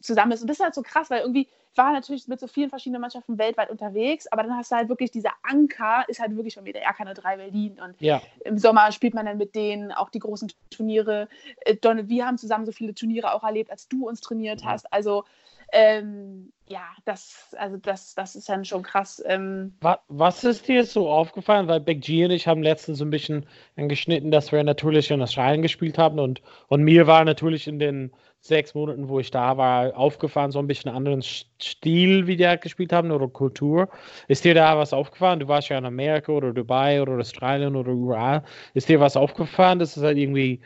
[0.00, 0.42] zusammen ist.
[0.42, 3.38] Und das ist halt so krass, weil irgendwie war natürlich mit so vielen verschiedenen Mannschaften
[3.38, 6.80] weltweit unterwegs, aber dann hast du halt wirklich dieser Anker, ist halt wirklich schon wieder
[6.80, 7.80] RK 3 Berlin.
[7.82, 8.20] Und ja.
[8.44, 11.28] im Sommer spielt man dann mit denen auch die großen Turniere.
[11.60, 14.92] Äh, Donald, wir haben zusammen so viele Turniere auch erlebt, als du uns trainiert hast.
[14.92, 15.24] Also
[15.72, 19.22] ähm, ja, das, also das, das ist dann schon krass.
[19.26, 19.74] Ähm.
[20.08, 21.68] Was ist dir so aufgefallen?
[21.68, 25.22] Weil Big G und ich haben letztens so ein bisschen angeschnitten, dass wir natürlich in
[25.22, 29.56] Australien gespielt haben und, und mir war natürlich in den sechs Monaten, wo ich da
[29.56, 33.88] war, aufgefallen, so ein bisschen anderen Stil, wie die halt gespielt haben oder Kultur.
[34.28, 35.40] Ist dir da was aufgefallen?
[35.40, 38.42] Du warst ja in Amerika oder Dubai oder Australien oder überall.
[38.74, 40.60] Ist dir was aufgefallen, dass es halt irgendwie,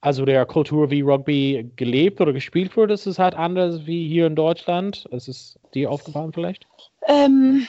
[0.00, 4.26] also der Kultur wie Rugby gelebt oder gespielt wird, ist es halt anders wie hier
[4.26, 5.06] in Deutschland?
[5.12, 6.66] Ist es dir aufgefallen vielleicht?
[7.06, 7.66] Ähm,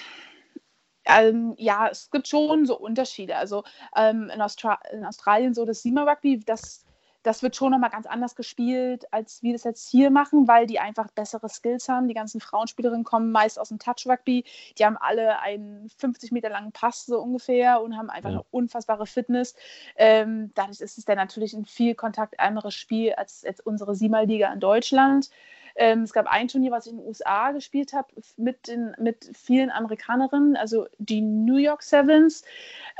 [1.05, 3.35] ähm, ja, es gibt schon so Unterschiede.
[3.35, 3.63] Also
[3.95, 6.85] ähm, in, Austra in, Australien so das Sima Rugby, das
[7.23, 10.79] das wird schon nochmal ganz anders gespielt, als wir das jetzt hier machen, weil die
[10.79, 12.07] einfach bessere Skills haben.
[12.07, 14.43] Die ganzen Frauenspielerinnen kommen meist aus dem Touch-Rugby.
[14.77, 18.35] Die haben alle einen 50 Meter langen Pass so ungefähr und haben einfach ja.
[18.35, 19.55] eine unfassbare Fitness.
[19.95, 24.59] Ähm, dadurch ist es dann natürlich ein viel kontaktärmeres Spiel als jetzt unsere Siemalliga in
[24.59, 25.29] Deutschland.
[25.75, 28.07] Ähm, es gab ein Turnier, was ich in den USA gespielt habe,
[28.37, 32.43] mit, mit vielen Amerikanerinnen, also die New York Sevens.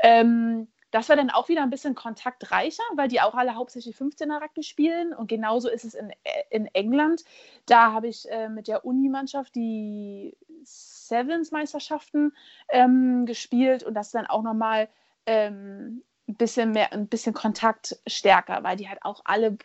[0.02, 4.40] Ähm, das war dann auch wieder ein bisschen kontaktreicher, weil die auch alle hauptsächlich 15er
[4.40, 5.12] Rugby spielen.
[5.12, 6.12] Und genauso ist es in,
[6.50, 7.24] in England.
[7.66, 12.32] Da habe ich äh, mit der Unimannschaft die Sevens-Meisterschaften
[12.68, 14.88] ähm, gespielt und das dann auch nochmal
[15.26, 19.56] ähm, ein bisschen mehr, ein bisschen kontaktstärker, weil die halt auch alle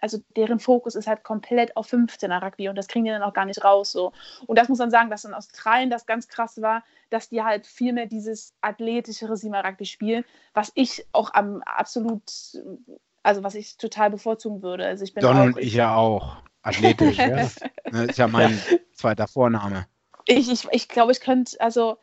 [0.00, 3.32] also deren Fokus ist halt komplett auf 15er Rugby und das kriegen die dann auch
[3.32, 4.12] gar nicht raus so.
[4.46, 7.66] Und das muss man sagen, dass in Australien das ganz krass war, dass die halt
[7.66, 12.22] viel mehr dieses athletischere Sima Rugby spielen, was ich auch am absolut,
[13.22, 14.86] also was ich total bevorzugen würde.
[14.86, 16.36] Also ich bin Don auch, und ich ja auch.
[16.62, 17.28] Athletisch, ja.
[17.30, 17.56] Das
[18.08, 18.60] ist ja mein
[18.92, 19.86] zweiter Vorname.
[20.26, 21.98] Ich, ich, ich glaube, ich könnte, also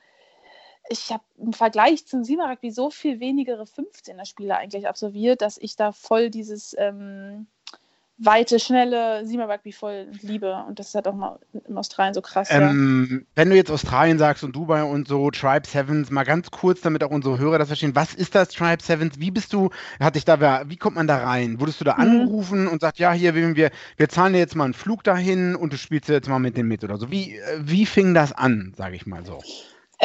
[0.90, 5.76] ich habe im Vergleich zum Sima Rugby so viel weniger 15er-Spiele eigentlich absolviert, dass ich
[5.76, 7.48] da voll dieses ähm,
[8.18, 10.64] weite, schnelle Sima Rugby voll liebe.
[10.68, 12.48] Und das ist halt auch mal in Australien so krass.
[12.52, 13.18] Ähm, ja.
[13.36, 17.04] Wenn du jetzt Australien sagst und Dubai und so, Tribe Sevens, mal ganz kurz, damit
[17.04, 17.96] auch unsere Hörer das verstehen.
[17.96, 19.20] Was ist das Tribe Sevens?
[19.20, 21.60] Wie bist du, hat dich da, wie kommt man da rein?
[21.60, 22.02] Wurdest du da mhm.
[22.02, 25.74] angerufen und sagt, ja, hier, wir, wir zahlen dir jetzt mal einen Flug dahin und
[25.74, 27.12] du spielst jetzt mal mit dem mit oder so?
[27.12, 29.42] Wie, äh, wie fing das an, sage ich mal so?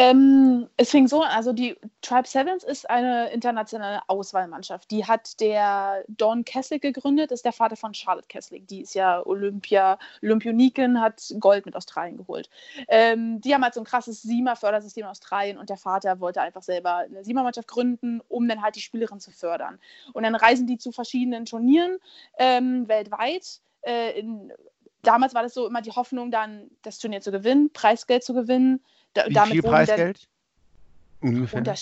[0.03, 4.91] Ähm, es fing so an, also die Tribe Sevens ist eine internationale Auswahlmannschaft.
[4.91, 8.61] Die hat der Don Kessler gegründet, ist der Vater von Charlotte Kessler.
[8.61, 12.49] Die ist ja Olympia, Olympioniken, hat Gold mit Australien geholt.
[12.89, 16.63] Ähm, die haben halt so ein krasses SIMA-Fördersystem in Australien und der Vater wollte einfach
[16.63, 19.79] selber eine SIMA-Mannschaft gründen, um dann halt die Spielerin zu fördern.
[20.15, 21.99] Und dann reisen die zu verschiedenen Turnieren
[22.39, 23.61] ähm, weltweit.
[23.83, 24.51] Äh, in,
[25.03, 28.83] damals war das so immer die Hoffnung, dann das Turnier zu gewinnen, Preisgeld zu gewinnen.
[29.15, 30.29] Da, Wie damit viel Preisgeld?
[31.21, 31.75] Ungefähr.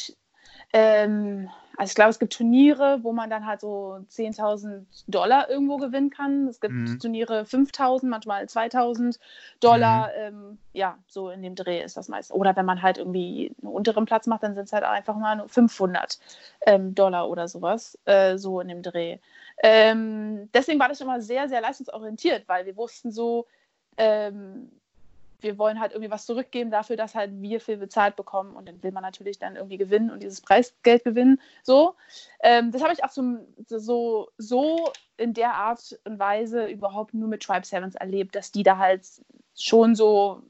[0.73, 5.77] Ähm, also ich glaube, es gibt Turniere, wo man dann halt so 10.000 Dollar irgendwo
[5.77, 6.49] gewinnen kann.
[6.49, 6.99] Es gibt mhm.
[6.99, 9.19] Turniere 5.000, manchmal 2.000
[9.61, 10.09] Dollar.
[10.09, 10.13] Mhm.
[10.17, 12.33] Ähm, ja, so in dem Dreh ist das meist.
[12.33, 15.37] Oder wenn man halt irgendwie einen unteren Platz macht, dann sind es halt einfach mal
[15.37, 16.19] nur 500
[16.67, 17.97] ähm, Dollar oder sowas.
[18.05, 19.19] Äh, so in dem Dreh.
[19.63, 23.47] Ähm, deswegen war das immer sehr, sehr leistungsorientiert, weil wir wussten so,
[23.97, 24.73] ähm,
[25.41, 28.83] wir wollen halt irgendwie was zurückgeben dafür, dass halt wir viel bezahlt bekommen und dann
[28.83, 31.41] will man natürlich dann irgendwie gewinnen und dieses Preisgeld gewinnen.
[31.63, 31.95] So,
[32.41, 37.29] ähm, das habe ich auch so, so, so in der Art und Weise überhaupt nur
[37.29, 39.07] mit Tribe Sevens erlebt, dass die da halt
[39.55, 40.43] schon so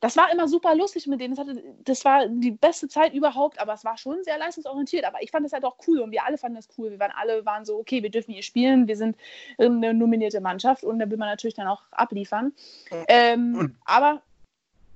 [0.00, 1.34] das war immer super lustig mit denen.
[1.34, 5.04] Das, hatte, das war die beste Zeit überhaupt, aber es war schon sehr leistungsorientiert.
[5.04, 6.90] Aber ich fand das halt auch cool und wir alle fanden das cool.
[6.90, 9.16] Wir waren alle waren so, okay, wir dürfen hier spielen, wir sind
[9.58, 12.52] eine nominierte Mannschaft und da will man natürlich dann auch abliefern.
[13.08, 14.22] Ähm, aber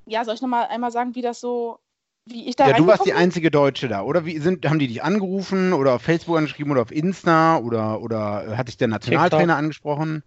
[0.07, 1.79] ja, soll ich nochmal einmal sagen, wie das so,
[2.25, 4.25] wie ich da Ja, du warst die einzige Deutsche da, oder?
[4.25, 8.57] Wie sind, haben die dich angerufen oder auf Facebook angeschrieben oder auf Insta oder, oder
[8.57, 10.23] hat dich der Nationaltrainer angesprochen?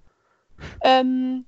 [0.82, 1.46] Ähm,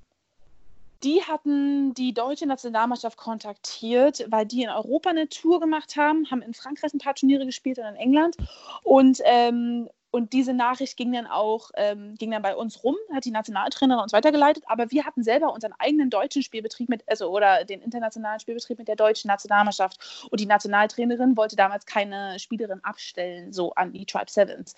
[1.04, 6.42] die hatten die deutsche Nationalmannschaft kontaktiert, weil die in Europa eine Tour gemacht haben, haben
[6.42, 8.36] in Frankreich ein paar Turniere gespielt und in England.
[8.82, 13.26] Und, ähm, und diese Nachricht ging dann auch ähm, ging dann bei uns rum, hat
[13.26, 14.64] die Nationaltrainerin uns weitergeleitet.
[14.66, 18.88] Aber wir hatten selber unseren eigenen deutschen Spielbetrieb mit, also oder den internationalen Spielbetrieb mit
[18.88, 20.26] der deutschen Nationalmannschaft.
[20.30, 24.74] Und die Nationaltrainerin wollte damals keine Spielerin abstellen, so an die Tribe Sevens.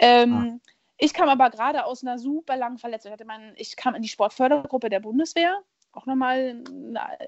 [0.00, 0.73] Ähm, ah.
[0.96, 3.10] Ich kam aber gerade aus einer super langen Verletzung.
[3.10, 5.58] Ich, hatte mein, ich kam in die Sportfördergruppe der Bundeswehr,
[5.92, 6.62] auch nochmal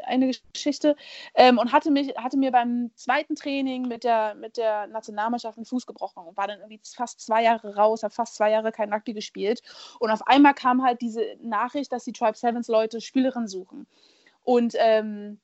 [0.05, 0.97] eine Geschichte,
[1.35, 5.67] ähm, und hatte, mich, hatte mir beim zweiten Training mit der, mit der Nationalmannschaft einen
[5.67, 8.93] Fuß gebrochen und war dann irgendwie fast zwei Jahre raus, habe fast zwei Jahre kein
[8.93, 9.63] Rugby gespielt.
[9.99, 13.87] Und auf einmal kam halt diese Nachricht, dass die Tribe Sevens Leute Spielerinnen suchen.
[14.43, 15.41] Und ähm,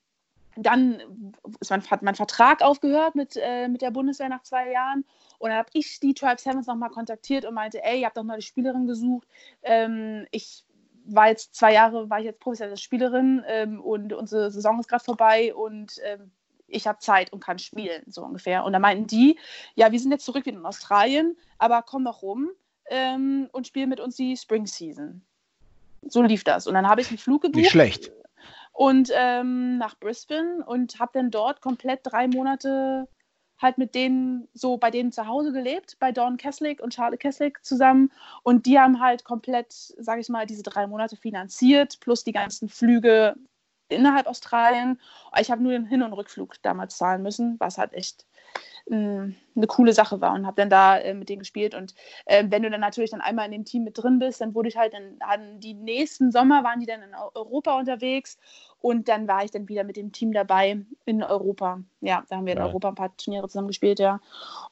[0.56, 1.02] dann
[1.68, 5.04] mein, hat mein Vertrag aufgehört mit, äh, mit der Bundeswehr nach zwei Jahren.
[5.38, 8.22] Und dann habe ich die Tribe Sevens nochmal kontaktiert und meinte, ey, ihr habt doch
[8.22, 9.26] mal die Spielerin gesucht.
[9.62, 10.64] Ähm, ich
[11.04, 15.02] war jetzt zwei Jahre, war ich jetzt professionelle Spielerin ähm, und unsere Saison ist gerade
[15.02, 16.30] vorbei und ähm,
[16.68, 18.64] ich habe Zeit und kann spielen, so ungefähr.
[18.64, 19.38] Und da meinten die,
[19.74, 22.50] ja, wir sind jetzt zurück wieder in Australien, aber komm doch rum
[22.86, 25.22] ähm, und spiel mit uns die Spring Season.
[26.08, 26.66] So lief das.
[26.66, 27.56] Und dann habe ich einen Flug gebucht.
[27.56, 28.12] Nicht schlecht
[28.72, 33.08] und ähm, nach Brisbane und habe dann dort komplett drei Monate
[33.62, 37.64] halt mit denen so bei denen zu Hause gelebt, bei Dawn Kesslick und Charlotte Kesslick
[37.64, 38.11] zusammen.
[38.42, 42.68] Und die haben halt komplett, sage ich mal, diese drei Monate finanziert, plus die ganzen
[42.68, 43.37] Flüge
[43.92, 45.00] innerhalb Australien.
[45.38, 48.26] Ich habe nur den Hin- und Rückflug damals zahlen müssen, was halt echt
[48.90, 51.74] eine coole Sache war und habe dann da äh, mit denen gespielt.
[51.74, 51.94] Und
[52.26, 54.68] äh, wenn du dann natürlich dann einmal in dem Team mit drin bist, dann wurde
[54.68, 58.38] ich halt in, an die nächsten Sommer waren die dann in Europa unterwegs
[58.81, 61.81] und dann war ich dann wieder mit dem Team dabei in Europa.
[62.00, 62.66] Ja, da haben wir in ja.
[62.66, 64.20] Europa ein paar Turniere zusammen gespielt, ja.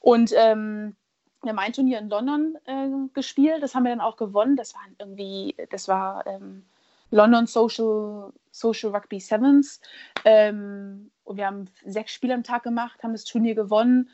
[0.01, 0.95] Und ähm,
[1.41, 4.57] wir haben ein Turnier in London äh, gespielt, das haben wir dann auch gewonnen.
[4.57, 6.65] Das war irgendwie, das war ähm,
[7.11, 9.79] London Social, Social Rugby Sevens.
[10.25, 14.09] Ähm, und wir haben sechs Spiele am Tag gemacht, haben das Turnier gewonnen.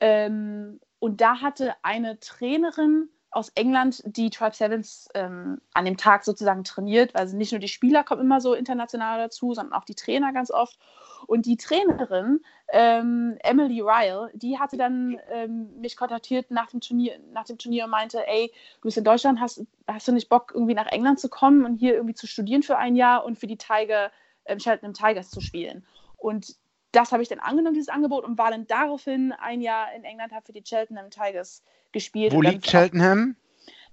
[0.00, 6.24] Ähm, und da hatte eine Trainerin aus England die Tribe Sevens ähm, an dem Tag
[6.24, 7.16] sozusagen trainiert.
[7.16, 10.50] Also nicht nur die Spieler kommen immer so international dazu, sondern auch die Trainer ganz
[10.50, 10.78] oft.
[11.26, 12.40] Und die Trainerin,
[12.72, 17.84] ähm, Emily Ryle, die hatte dann ähm, mich kontaktiert nach dem, Turnier, nach dem Turnier
[17.84, 21.18] und meinte, ey, du bist in Deutschland, hast, hast du nicht Bock, irgendwie nach England
[21.18, 24.10] zu kommen und hier irgendwie zu studieren für ein Jahr und für die Tiger,
[24.44, 25.86] ähm, Cheltenham Tigers zu spielen?
[26.16, 26.56] Und
[26.92, 30.32] das habe ich dann angenommen, dieses Angebot, und war dann daraufhin ein Jahr in England,
[30.32, 32.32] habe für die Cheltenham Tigers gespielt.
[32.32, 33.36] Wo liegt Cheltenham?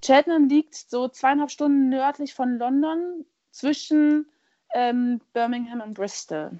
[0.02, 4.28] Cheltenham liegt so zweieinhalb Stunden nördlich von London, zwischen
[4.74, 6.52] ähm, Birmingham und Bristol.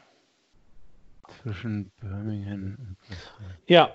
[1.42, 3.46] Zwischen Birmingham und Bristol.
[3.68, 3.94] Ja.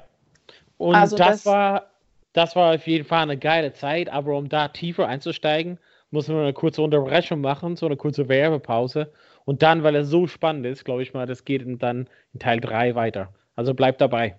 [0.78, 1.90] Und also das, das, war,
[2.32, 5.78] das war auf jeden Fall eine geile Zeit, aber um da tiefer einzusteigen,
[6.10, 9.12] muss man eine kurze Unterbrechung machen, so eine kurze Werbepause.
[9.44, 12.60] Und dann, weil es so spannend ist, glaube ich mal, das geht dann in Teil
[12.60, 13.28] 3 weiter.
[13.56, 14.38] Also bleibt dabei.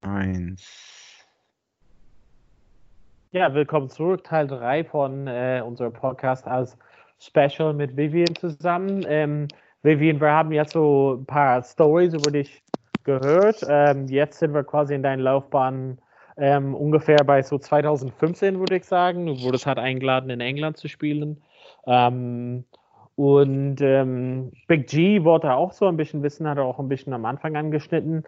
[0.00, 1.24] Eins.
[3.30, 6.76] Ja, willkommen zurück, Teil 3 von äh, unserem Podcast als
[7.20, 9.04] Special mit Vivian zusammen.
[9.08, 9.46] Ähm,
[9.82, 12.62] Vivian, wir haben jetzt so ein paar Stories über dich
[13.04, 13.64] gehört.
[13.68, 15.98] Ähm, jetzt sind wir quasi in deiner Laufbahn
[16.36, 19.26] ähm, ungefähr bei so 2015, würde ich sagen.
[19.26, 21.40] Du wurdest halt eingeladen, in England zu spielen.
[21.86, 22.64] Ähm,
[23.22, 27.12] und ähm, Big G wollte auch so ein bisschen wissen, hat er auch ein bisschen
[27.12, 28.24] am Anfang angeschnitten.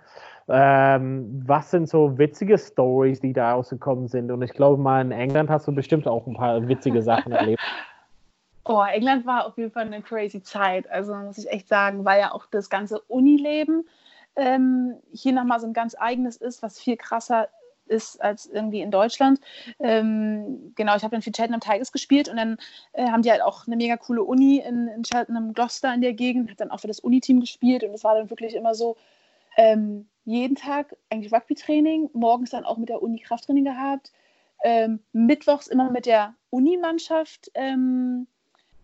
[0.46, 4.30] Ähm, was sind so witzige Stories, die da rausgekommen sind?
[4.30, 7.61] Und ich glaube mal, in England hast du bestimmt auch ein paar witzige Sachen erlebt.
[8.66, 10.88] Oh, England war auf jeden Fall eine crazy Zeit.
[10.88, 13.88] Also muss ich echt sagen, weil ja auch das ganze Unileben
[14.37, 17.48] ähm, hier nochmal so ein ganz eigenes ist, was viel krasser
[17.87, 19.40] ist als irgendwie in Deutschland.
[19.79, 22.57] Ähm, genau, ich habe dann für Cheltenham Tigers gespielt und dann
[22.92, 26.14] äh, haben die halt auch eine mega coole Uni in, in Cheltenham Gloucester in der
[26.14, 28.97] Gegend, hat dann auch für das Uni-Team gespielt und es war dann wirklich immer so,
[29.57, 34.12] ähm, jeden Tag eigentlich Rugby-Training, morgens dann auch mit der Uni Krafttraining gehabt,
[34.64, 38.27] ähm, mittwochs immer mit der Unimannschaft ähm,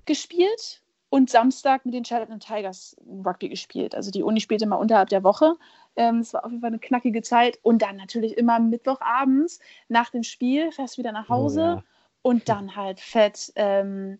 [0.05, 3.95] gespielt und Samstag mit den Charlotte Tigers Rugby gespielt.
[3.95, 5.55] Also die Uni spielte mal unterhalb der Woche.
[5.97, 7.59] Ähm, es war auf jeden Fall eine knackige Zeit.
[7.63, 11.85] Und dann natürlich immer Mittwochabends nach dem Spiel fährst wieder nach Hause Oh, ja.
[12.23, 14.19] und dann halt fett ähm,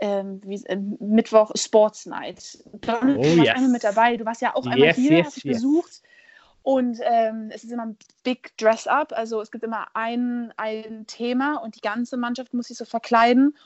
[0.00, 2.58] ähm, wie, äh, Mittwoch Sports Night.
[2.80, 3.54] Donald, Oh, du warst yes.
[3.54, 4.16] einmal mit dabei.
[4.16, 6.02] Du warst ja auch einmal Yes, hier, yes, hast dich besucht.
[6.62, 9.12] Und ähm, es ist immer ein Big Dress-Up.
[9.12, 13.56] Also es gibt immer ein, ein Thema und die ganze Mannschaft muss sich so verkleiden.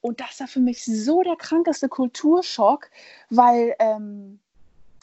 [0.00, 2.90] Und das war für mich so der krankeste Kulturschock,
[3.30, 4.38] weil ähm,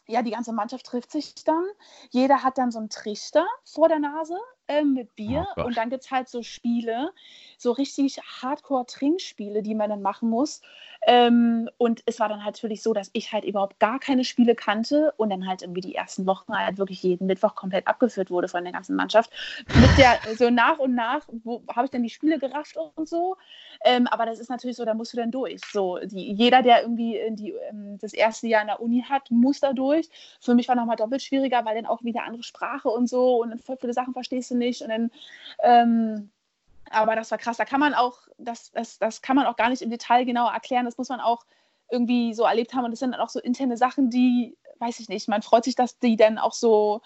[0.07, 1.65] ja, die ganze Mannschaft trifft sich dann.
[2.09, 4.37] Jeder hat dann so einen Trichter vor der Nase
[4.71, 5.47] ähm, mit Bier.
[5.57, 7.11] Oh und dann gibt es halt so Spiele,
[7.57, 10.61] so richtig Hardcore-Trinkspiele, die man dann machen muss.
[11.07, 14.55] Ähm, und es war dann halt natürlich so, dass ich halt überhaupt gar keine Spiele
[14.55, 18.47] kannte und dann halt irgendwie die ersten Wochen halt wirklich jeden Mittwoch komplett abgeführt wurde
[18.47, 19.31] von der ganzen Mannschaft.
[19.67, 23.37] Mit der, so nach und nach, wo habe ich dann die Spiele gerafft und so.
[23.83, 25.61] Ähm, aber das ist natürlich so, da musst du dann durch.
[25.71, 29.59] So, die, jeder, der irgendwie die, ähm, das erste Jahr in der Uni hat, muss
[29.59, 30.07] da durch.
[30.39, 33.49] Für mich war nochmal doppelt schwieriger, weil dann auch wieder andere Sprache und so und
[33.49, 35.11] dann voll viele Sachen verstehst du nicht und dann
[35.63, 36.31] ähm,
[36.93, 37.55] aber das war krass.
[37.57, 40.49] Da kann man auch, das, das, das kann man auch gar nicht im Detail genau
[40.51, 40.83] erklären.
[40.83, 41.45] Das muss man auch
[41.89, 42.83] irgendwie so erlebt haben.
[42.83, 45.75] Und das sind dann auch so interne Sachen, die, weiß ich nicht, man freut sich,
[45.75, 47.01] dass die dann auch so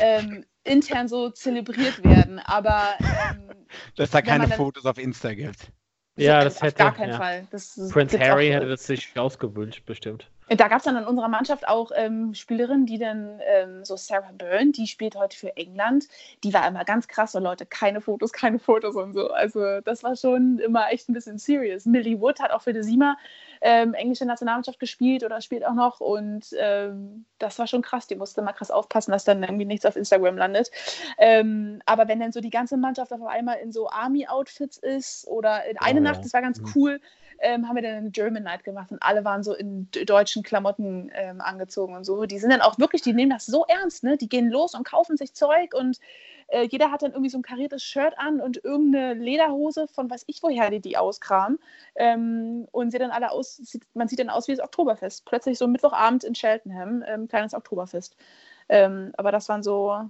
[0.00, 2.38] ähm, intern so zelebriert werden.
[2.38, 3.50] Aber ähm,
[3.96, 5.72] Dass da keine dann- Fotos auf Insta gibt.
[6.16, 7.16] Ja, das auf hätte- gar keinen ja.
[7.18, 7.48] Fall.
[7.50, 10.30] Das, das Prince Harry hätte das sich ausgewünscht, bestimmt.
[10.48, 14.30] Da gab es dann in unserer Mannschaft auch ähm, Spielerinnen, die dann, ähm, so Sarah
[14.30, 16.04] Byrne, die spielt heute für England,
[16.44, 19.28] die war immer ganz krass, so Leute, keine Fotos, keine Fotos und so.
[19.32, 21.84] Also das war schon immer echt ein bisschen serious.
[21.84, 23.16] Millie Wood hat auch für die Sima
[23.60, 28.06] ähm, englische Nationalmannschaft gespielt oder spielt auch noch und ähm, das war schon krass.
[28.06, 30.70] Die musste mal krass aufpassen, dass dann irgendwie nichts auf Instagram landet.
[31.18, 35.64] Ähm, aber wenn dann so die ganze Mannschaft auf einmal in so Army-Outfits ist oder
[35.64, 36.74] in eine Oh, Nacht, das war ganz Mhm.
[36.74, 37.00] cool,
[37.40, 41.10] ähm, haben wir dann eine German Night gemacht und alle waren so in deutschen Klamotten
[41.14, 42.24] ähm, angezogen und so.
[42.26, 44.16] Die sind dann auch wirklich, die nehmen das so ernst, ne?
[44.16, 45.98] Die gehen los und kaufen sich Zeug und
[46.48, 50.24] äh, jeder hat dann irgendwie so ein kariertes Shirt an und irgendeine Lederhose von weiß
[50.26, 51.58] ich woher die die auskramen.
[51.96, 55.24] Ähm, und sie dann alle aus, sieht, man sieht dann aus wie das Oktoberfest.
[55.24, 58.16] Plötzlich so Mittwochabend in Cheltenham, ähm, kleines Oktoberfest.
[58.68, 60.08] Ähm, aber das waren so,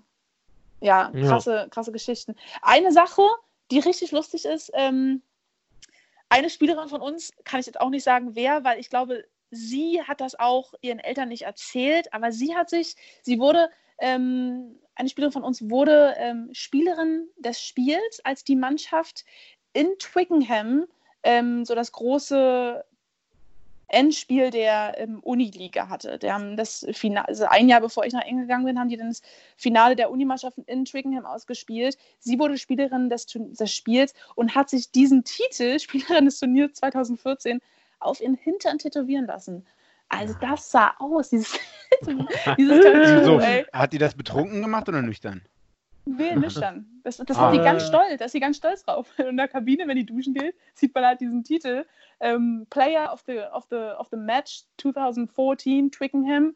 [0.80, 1.28] ja, Ja.
[1.28, 2.34] krasse, krasse Geschichten.
[2.62, 3.22] Eine Sache,
[3.70, 5.22] die richtig lustig ist, ähm,
[6.28, 10.02] eine Spielerin von uns, kann ich jetzt auch nicht sagen, wer, weil ich glaube, sie
[10.02, 15.08] hat das auch ihren Eltern nicht erzählt, aber sie hat sich, sie wurde, ähm, eine
[15.08, 19.24] Spielerin von uns wurde ähm, Spielerin des Spiels, als die Mannschaft
[19.72, 20.86] in Twickenham
[21.22, 22.84] ähm, so das große
[23.88, 26.18] Endspiel der ähm, Uniliga hatte.
[26.18, 28.96] Die haben das Finale, also ein Jahr bevor ich nach England gegangen bin, haben die
[28.96, 29.22] dann das
[29.56, 31.96] Finale der Unimannschaften in Twickenham ausgespielt.
[32.18, 37.60] Sie wurde Spielerin des, des Spiels und hat sich diesen Titel, Spielerin des Turniers 2014,
[38.00, 39.66] auf ihren Hintern tätowieren lassen.
[40.08, 41.58] Also das sah aus, dieses,
[42.58, 43.40] dieses Tattoo, So,
[43.72, 45.42] hat die das betrunken gemacht oder nüchtern?
[46.06, 46.86] Nee, nüchtern.
[47.02, 47.50] Das, das Ah.
[47.50, 49.08] ist sie ganz stolz, da ist sie ganz stolz drauf.
[49.18, 51.84] In der Kabine, wenn die duschen geht, sieht man halt diesen Titel.
[52.20, 56.54] Ähm, Player of the, of, the, of the Match 2014, Twickenham,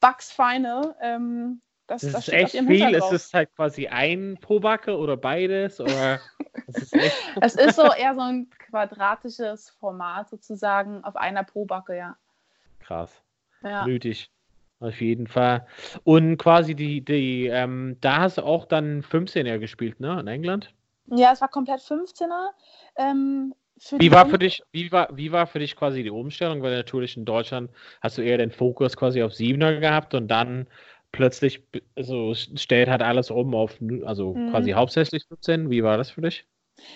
[0.00, 0.94] Bucks Final.
[1.00, 2.94] Ähm, das, Das, das ist auf echt viel.
[2.94, 5.80] Ist es halt quasi ein Pobacke oder beides?
[5.80, 6.20] Oder
[6.66, 6.94] ist
[7.40, 12.16] Es ist so eher so ein quadratisches Format sozusagen auf einer Probacke, ja.
[12.80, 13.22] krass.
[13.62, 13.86] ja.
[13.86, 14.30] Nötig.
[14.80, 15.66] Auf jeden Fall.
[16.04, 20.18] Und quasi die, die, ähm, da hast du auch dann 15er gespielt, ne?
[20.20, 20.72] In England?
[21.06, 22.52] Ja, es war komplett 15er.
[22.96, 23.54] Ähm,
[23.96, 26.62] Wie war für dich, wie war, wie war für dich quasi die Umstellung?
[26.62, 30.68] Weil natürlich in Deutschland hast du eher den Fokus quasi auf Siebener gehabt und dann
[31.12, 31.62] plötzlich
[31.96, 34.46] also stellt halt alles um auf also Mhm.
[34.46, 35.70] quasi hauptsächlich 15.
[35.70, 36.46] Wie war das für dich?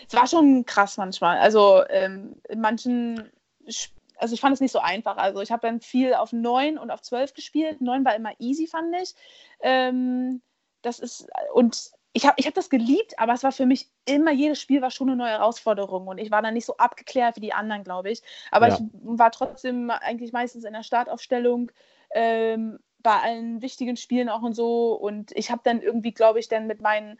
[0.08, 1.38] Es war schon krass manchmal.
[1.38, 3.30] Also ähm, in manchen,
[3.66, 5.16] Sp- also ich fand es nicht so einfach.
[5.16, 7.80] Also ich habe dann viel auf 9 und auf 12 gespielt.
[7.80, 9.14] 9 war immer easy, fand ich.
[9.60, 10.42] Ähm,
[10.82, 14.32] das ist, und ich habe ich hab das geliebt, aber es war für mich immer,
[14.32, 17.40] jedes Spiel war schon eine neue Herausforderung und ich war dann nicht so abgeklärt wie
[17.40, 18.22] die anderen, glaube ich.
[18.50, 18.74] Aber Ja.
[18.74, 21.72] ich war trotzdem eigentlich meistens in der Startaufstellung.
[22.14, 24.94] Ähm, bei allen wichtigen Spielen auch und so.
[24.94, 27.18] Und ich habe dann irgendwie, glaube ich, dann mit meinen,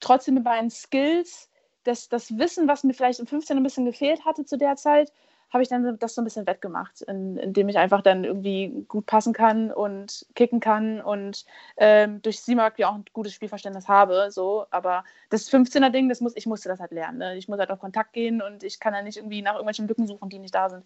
[0.00, 1.50] trotzdem mit meinen Skills
[1.84, 5.12] das, das Wissen, was mir vielleicht im 15 ein bisschen gefehlt hatte zu der Zeit,
[5.52, 9.06] habe ich dann das so ein bisschen wettgemacht, in, indem ich einfach dann irgendwie gut
[9.06, 11.44] passen kann und kicken kann und
[11.76, 14.30] ähm, durch CMAC ja auch ein gutes Spielverständnis habe.
[14.30, 14.66] So.
[14.70, 17.18] Aber das 15er-Ding, das muss, ich musste das halt lernen.
[17.18, 17.36] Ne?
[17.36, 20.06] Ich muss halt auf Kontakt gehen und ich kann ja nicht irgendwie nach irgendwelchen Lücken
[20.06, 20.84] suchen, die nicht da sind.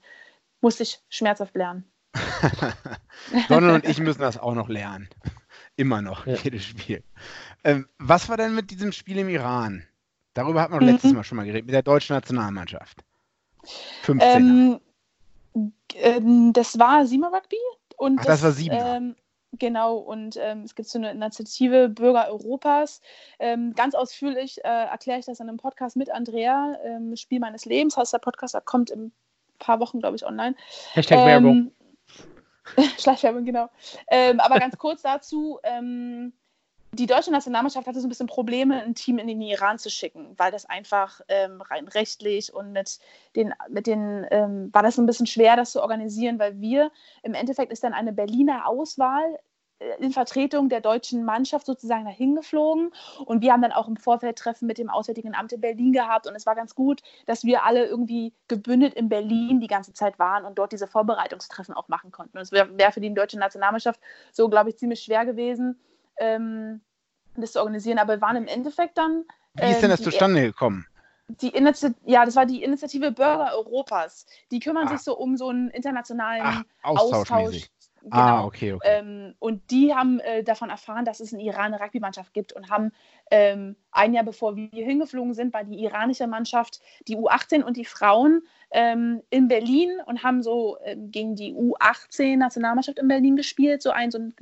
[0.60, 1.84] Musste ich schmerzhaft lernen.
[3.48, 5.08] Donald und ich müssen das auch noch lernen.
[5.76, 6.36] Immer noch, Ja.
[6.36, 7.02] jedes Spiel.
[7.64, 9.86] Ähm, was war denn mit diesem Spiel im Iran?
[10.34, 10.86] Darüber hat man Mhm.
[10.86, 13.04] letztes Mal schon mal geredet, mit der deutschen Nationalmannschaft.
[14.04, 14.22] 15er.
[14.22, 14.80] Ähm,
[15.94, 17.58] Ähm, das war Sima Rugby.
[17.96, 18.96] Und Ach, das war Siebener.
[18.96, 19.16] Ähm,
[19.58, 23.00] genau, und ähm, es gibt so eine Initiative Bürger Europas.
[23.38, 27.64] Ähm, ganz ausführlich äh, erkläre ich das in einem Podcast mit Andrea, ähm, Spiel meines
[27.64, 29.12] Lebens heißt der Podcast, der kommt in ein
[29.58, 30.56] paar Wochen, glaube ich, online.
[30.92, 31.70] Hashtag Werbung.
[32.98, 33.68] Schleichwerbung, genau.
[34.08, 36.32] Ähm, aber ganz kurz dazu, ähm,
[36.94, 40.34] die deutsche Nationalmannschaft hatte so ein bisschen Probleme, ein Team in den Iran zu schicken,
[40.36, 42.98] weil das einfach ähm, rein rechtlich und mit
[43.36, 46.90] den, mit den ähm, war das ein bisschen schwer, das zu organisieren, weil wir
[47.22, 49.38] im Endeffekt ist dann eine Berliner Auswahl
[49.78, 52.92] äh, in Vertretung der deutschen Mannschaft sozusagen dahin geflogen.
[53.24, 56.26] Und wir haben dann auch im Vorfeld Treffen mit dem Auswärtigen Amt in Berlin gehabt.
[56.26, 60.18] Und es war ganz gut, dass wir alle irgendwie gebündelt in Berlin die ganze Zeit
[60.18, 62.38] waren und dort diese Vorbereitungstreffen auch machen konnten.
[62.38, 64.00] Und es wäre wär für die deutsche Nationalmannschaft
[64.32, 65.78] so, glaube ich, ziemlich schwer gewesen,
[66.18, 66.80] ähm,
[67.36, 67.98] das zu organisieren.
[67.98, 69.24] Aber wir waren im Endeffekt dann.
[69.54, 70.86] Wie ist denn das ähm, zustande gekommen?
[71.28, 74.26] Die Initiative, ja, das war die Initiative Bürger Europas.
[74.50, 74.90] Die kümmern Ah.
[74.90, 77.30] sich so um so einen internationalen Ach, Austausch.
[77.30, 77.70] austauschmäßig.
[78.02, 78.16] Genau.
[78.16, 78.86] Ah, okay, okay.
[78.86, 82.68] Ähm, und die haben äh, davon erfahren, dass es in Iran eine Rugby-Mannschaft gibt und
[82.68, 82.92] haben
[83.30, 87.78] ähm, ein Jahr bevor wir hier hingeflogen sind, war die iranische Mannschaft, die U18 und
[87.78, 93.80] die Frauen ähm, in Berlin und haben so ähm, gegen die U18-Nationalmannschaft in Berlin gespielt,
[93.80, 94.34] so ein, so ein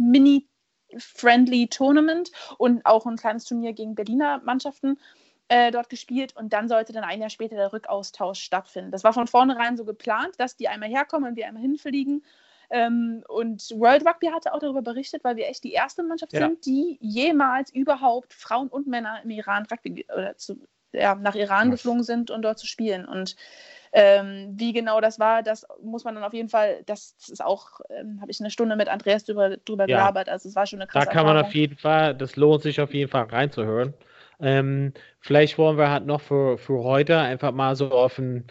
[0.93, 4.99] Mini-Friendly Tournament und auch ein kleines Turnier gegen Berliner Mannschaften
[5.49, 8.91] äh, dort gespielt und dann sollte dann ein Jahr später der Rückaustausch stattfinden.
[8.91, 12.25] Das war von vornherein so geplant, dass die einmal herkommen und wir einmal hinfliegen.
[12.71, 16.47] Ähm, und World Rugby hatte auch darüber berichtet, weil wir echt die erste Mannschaft Ja.
[16.47, 20.57] sind, die jemals überhaupt Frauen und Männer im Iran Rugby oder zu,
[20.93, 21.81] ja, nach Iran Was?
[21.83, 23.05] geflogen sind und dort zu spielen.
[23.07, 23.37] Und
[23.93, 27.81] ähm, wie genau das war, das muss man dann auf jeden Fall, das ist auch,
[27.91, 29.89] ähm, habe ich eine Stunde mit Andreas drüber, drüber Ja.
[29.89, 30.29] gelabert.
[30.29, 31.39] Also es war schon eine Da krasse kann man Erfahrung.
[31.39, 33.95] auf jeden Fall, das lohnt sich auf jeden Fall reinzuhören.
[34.41, 38.47] Ähm, vielleicht wollen wir halt noch für, für heute einfach mal so auf ein,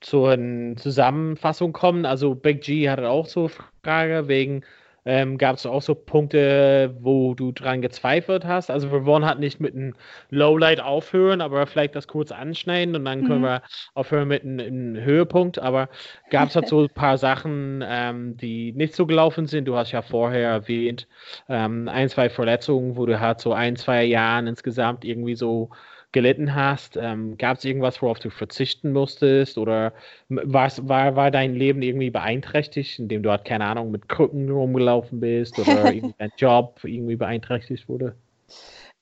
[0.00, 2.06] zu einer Zusammenfassung kommen.
[2.06, 3.50] Also Big G hatte auch so eine
[3.84, 4.64] Frage wegen,
[5.04, 8.70] ähm, gab es auch so Punkte, wo du dran gezweifelt hast?
[8.70, 9.94] Also wir wollen halt nicht mit einem
[10.30, 13.42] Lowlight aufhören, aber vielleicht das kurz anschneiden und dann können Mhm.
[13.42, 13.62] wir
[13.94, 15.58] aufhören mit einem, einem Höhepunkt.
[15.58, 15.88] Aber
[16.30, 19.66] gab es halt so ein paar Sachen, ähm, die nicht so gelaufen sind?
[19.66, 21.08] Du hast ja vorher erwähnt,
[21.48, 25.70] ähm, ein, zwei Verletzungen, wo du halt so ein, zwei Jahren insgesamt irgendwie so
[26.12, 26.96] gelitten hast.
[26.96, 29.58] Ähm, Gab es irgendwas, worauf du verzichten musstest?
[29.58, 29.92] Oder
[30.28, 30.70] war,
[31.16, 35.92] war dein Leben irgendwie beeinträchtigt, indem du halt, keine Ahnung, mit Krücken rumgelaufen bist oder
[36.18, 38.16] dein Job irgendwie beeinträchtigt wurde?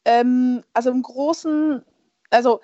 [0.05, 1.83] Ähm, also im Großen,
[2.31, 2.61] also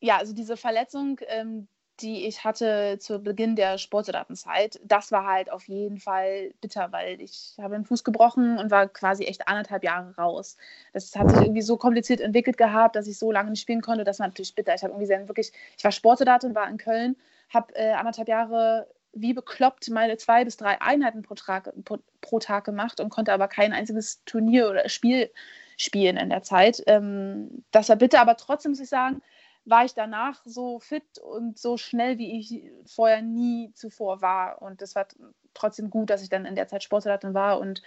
[0.00, 1.68] ja, also diese Verletzung, ähm,
[2.00, 7.20] die ich hatte zu Beginn der Sportsoldatenzeit, das war halt auf jeden Fall bitter, weil
[7.20, 10.56] ich habe den Fuß gebrochen und war quasi echt anderthalb Jahre raus.
[10.92, 14.04] Das hat sich irgendwie so kompliziert entwickelt gehabt, dass ich so lange nicht spielen konnte.
[14.04, 14.74] Das war natürlich bitter.
[14.74, 17.16] Ich habe irgendwie sehr, wirklich, ich war Sportsoldatin, war in Köln,
[17.48, 18.86] habe äh, anderthalb Jahre
[19.16, 23.32] wie bekloppt meine zwei bis drei Einheiten pro Tag, pro, pro Tag gemacht und konnte
[23.32, 25.30] aber kein einziges Turnier oder Spiel
[25.78, 26.82] spielen in der Zeit.
[26.86, 29.22] Ähm, das war bitter, aber trotzdem muss ich sagen,
[29.66, 34.62] war ich danach so fit und so schnell, wie ich vorher nie zuvor war.
[34.62, 35.06] Und das war
[35.54, 37.82] trotzdem gut, dass ich dann in der Zeit Sportsoldatin war und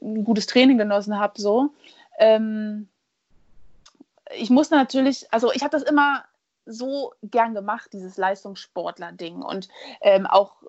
[0.00, 1.40] ein gutes Training genossen habe.
[1.40, 1.70] So.
[2.18, 2.88] Ähm,
[4.36, 6.24] ich musste natürlich, also ich habe das immer
[6.66, 9.42] so gern gemacht, dieses Leistungssportler-Ding.
[9.42, 9.68] Und
[10.02, 10.62] ähm, auch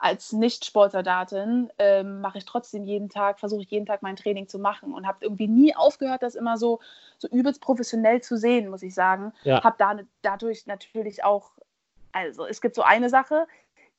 [0.00, 4.58] als Nicht-Sportsoldatin ähm, mache ich trotzdem jeden Tag, versuche ich jeden Tag mein Training zu
[4.58, 6.80] machen und habe irgendwie nie aufgehört, das immer so,
[7.18, 9.32] so übelst professionell zu sehen, muss ich sagen.
[9.42, 9.62] Ja.
[9.62, 11.50] Habe da, dadurch natürlich auch,
[12.12, 13.46] also es gibt so eine Sache,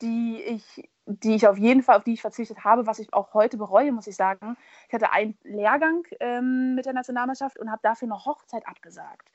[0.01, 3.35] die ich, die ich auf jeden Fall, auf die ich verzichtet habe, was ich auch
[3.35, 4.57] heute bereue, muss ich sagen.
[4.87, 9.29] Ich hatte einen Lehrgang ähm, mit der Nationalmannschaft und habe dafür eine Hochzeit abgesagt.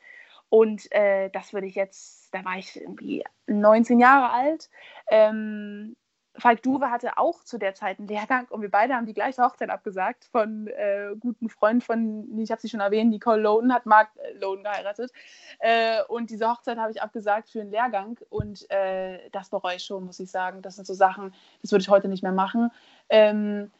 [0.49, 4.69] Und äh, das würde ich jetzt, da war ich irgendwie 19 Jahre alt.
[5.09, 5.95] Ähm,
[6.39, 9.43] Falk Duwe hatte auch zu der Zeit einen Lehrgang und wir beide haben die gleiche
[9.43, 13.87] Hochzeit abgesagt von äh, guten Freunden von, ich habe sie schon erwähnt, Nicole Loden hat
[13.87, 15.13] Mark äh, Loden geheiratet.
[15.59, 19.85] Äh, und diese Hochzeit habe ich abgesagt für einen Lehrgang und äh, das bereue ich
[19.85, 20.63] schon, muss ich sagen.
[20.63, 22.71] Das sind so Sachen, das würde ich heute nicht mehr machen.
[23.09, 23.71] Ähm,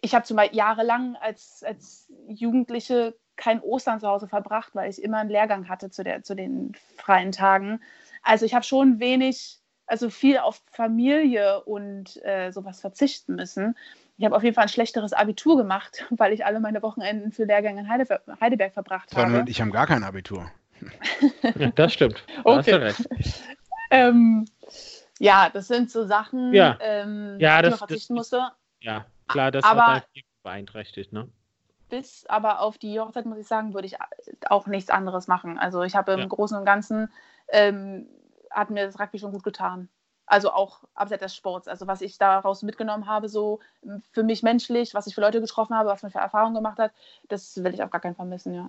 [0.00, 5.02] ich habe zum Beispiel jahrelang als, als Jugendliche kein Ostern zu Hause verbracht, weil ich
[5.02, 7.80] immer einen Lehrgang hatte zu, der, zu den freien Tagen.
[8.22, 13.76] Also ich habe schon wenig, also viel auf Familie und äh, sowas verzichten müssen.
[14.16, 17.44] Ich habe auf jeden Fall ein schlechteres Abitur gemacht, weil ich alle meine Wochenenden für
[17.44, 19.40] Lehrgänge in Heidelberg, Heidelberg verbracht Sondern habe.
[19.40, 20.50] und ich habe gar kein Abitur.
[21.42, 22.22] Ja, das stimmt.
[22.44, 22.84] Da hast du Okay.
[22.84, 23.08] recht.
[23.90, 24.44] Ähm,
[25.18, 26.76] ja, das sind so Sachen, Ja.
[26.82, 28.50] ähm, Ja, auf die das- man verzichten das- musste.
[28.80, 30.08] Ja, klar, das Aber- hat
[30.42, 31.26] beeinträchtigt, ne?
[31.88, 33.96] bis aber auf die Hochzeit, muss ich sagen, würde ich
[34.50, 35.58] auch nichts anderes machen.
[35.58, 36.26] Also ich habe im Ja.
[36.26, 37.10] Großen und Ganzen,
[37.50, 38.06] ähm,
[38.50, 39.88] hat mir das Rugby schon gut getan.
[40.26, 41.68] Also auch abseits des Sports.
[41.68, 43.60] Also was ich daraus mitgenommen habe, so
[44.12, 46.92] für mich menschlich, was ich für Leute getroffen habe, was man für Erfahrungen gemacht hat,
[47.28, 48.68] das will ich auf gar keinen Fall missen, ja.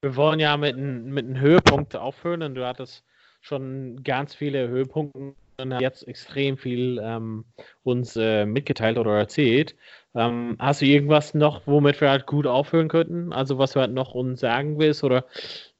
[0.00, 3.04] Wir wollen ja mit, mit einem Höhepunkt aufhören und du hattest
[3.40, 7.44] schon ganz viele Höhepunkte und jetzt extrem viel ähm,
[7.84, 9.76] uns äh, mitgeteilt oder erzählt.
[10.14, 13.32] Ähm, hast du irgendwas noch, womit wir halt gut aufhören könnten?
[13.32, 15.24] Also was du halt noch uns sagen willst oder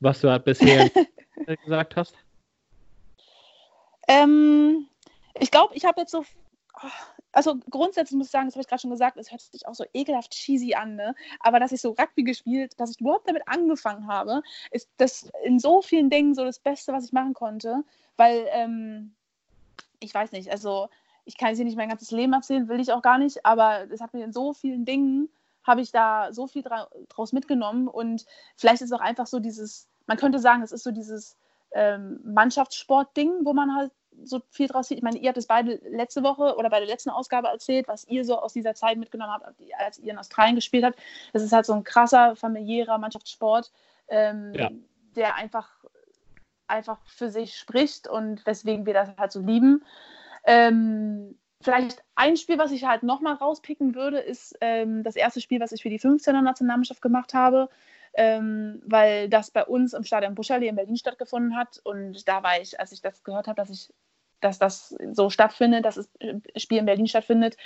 [0.00, 0.88] was du halt bisher
[1.64, 2.16] gesagt hast?
[4.08, 4.88] Ähm,
[5.38, 6.24] ich glaube, ich habe jetzt so.
[7.34, 9.74] Also grundsätzlich muss ich sagen, das habe ich gerade schon gesagt, es hört sich auch
[9.74, 11.14] so ekelhaft cheesy an, ne?
[11.40, 15.58] Aber dass ich so Rugby gespielt, dass ich überhaupt damit angefangen habe, ist das in
[15.58, 17.84] so vielen Dingen so das Beste, was ich machen konnte.
[18.16, 19.14] Weil, ähm,
[20.00, 20.88] ich weiß nicht, also
[21.24, 23.90] ich kann jetzt hier nicht mein ganzes Leben erzählen, will ich auch gar nicht, aber
[23.90, 25.28] es hat mir in so vielen Dingen,
[25.64, 28.26] habe ich da so viel dra draus mitgenommen und
[28.56, 31.36] vielleicht ist es auch einfach so dieses, man könnte sagen, es ist so dieses
[31.74, 33.92] ähm, Mannschaftssport-Ding, wo man halt
[34.24, 34.98] so viel draus sieht.
[34.98, 38.06] Ich meine, ihr habt es beide letzte Woche oder bei der letzten Ausgabe erzählt, was
[38.08, 39.46] ihr so aus dieser Zeit mitgenommen habt,
[39.78, 40.98] als ihr in Australien gespielt habt.
[41.32, 43.72] Das ist halt so ein krasser, familiärer Mannschaftssport,
[44.08, 44.70] ähm, ja.
[45.16, 45.70] der einfach,
[46.66, 49.84] einfach für sich spricht und weswegen wir das halt so lieben.
[50.44, 55.60] Ähm, vielleicht ein Spiel, was ich halt nochmal rauspicken würde, ist ähm, das erste Spiel,
[55.60, 57.68] was ich für die 15er Nationalmannschaft gemacht habe
[58.14, 61.80] ähm, weil das bei uns im Stadion Buscherlee in Berlin stattgefunden hat.
[61.84, 63.92] Und da war ich, als ich das gehört habe, dass ich
[64.42, 66.08] dass das so stattfindet, dass das
[66.56, 67.56] Spiel in Berlin stattfindet,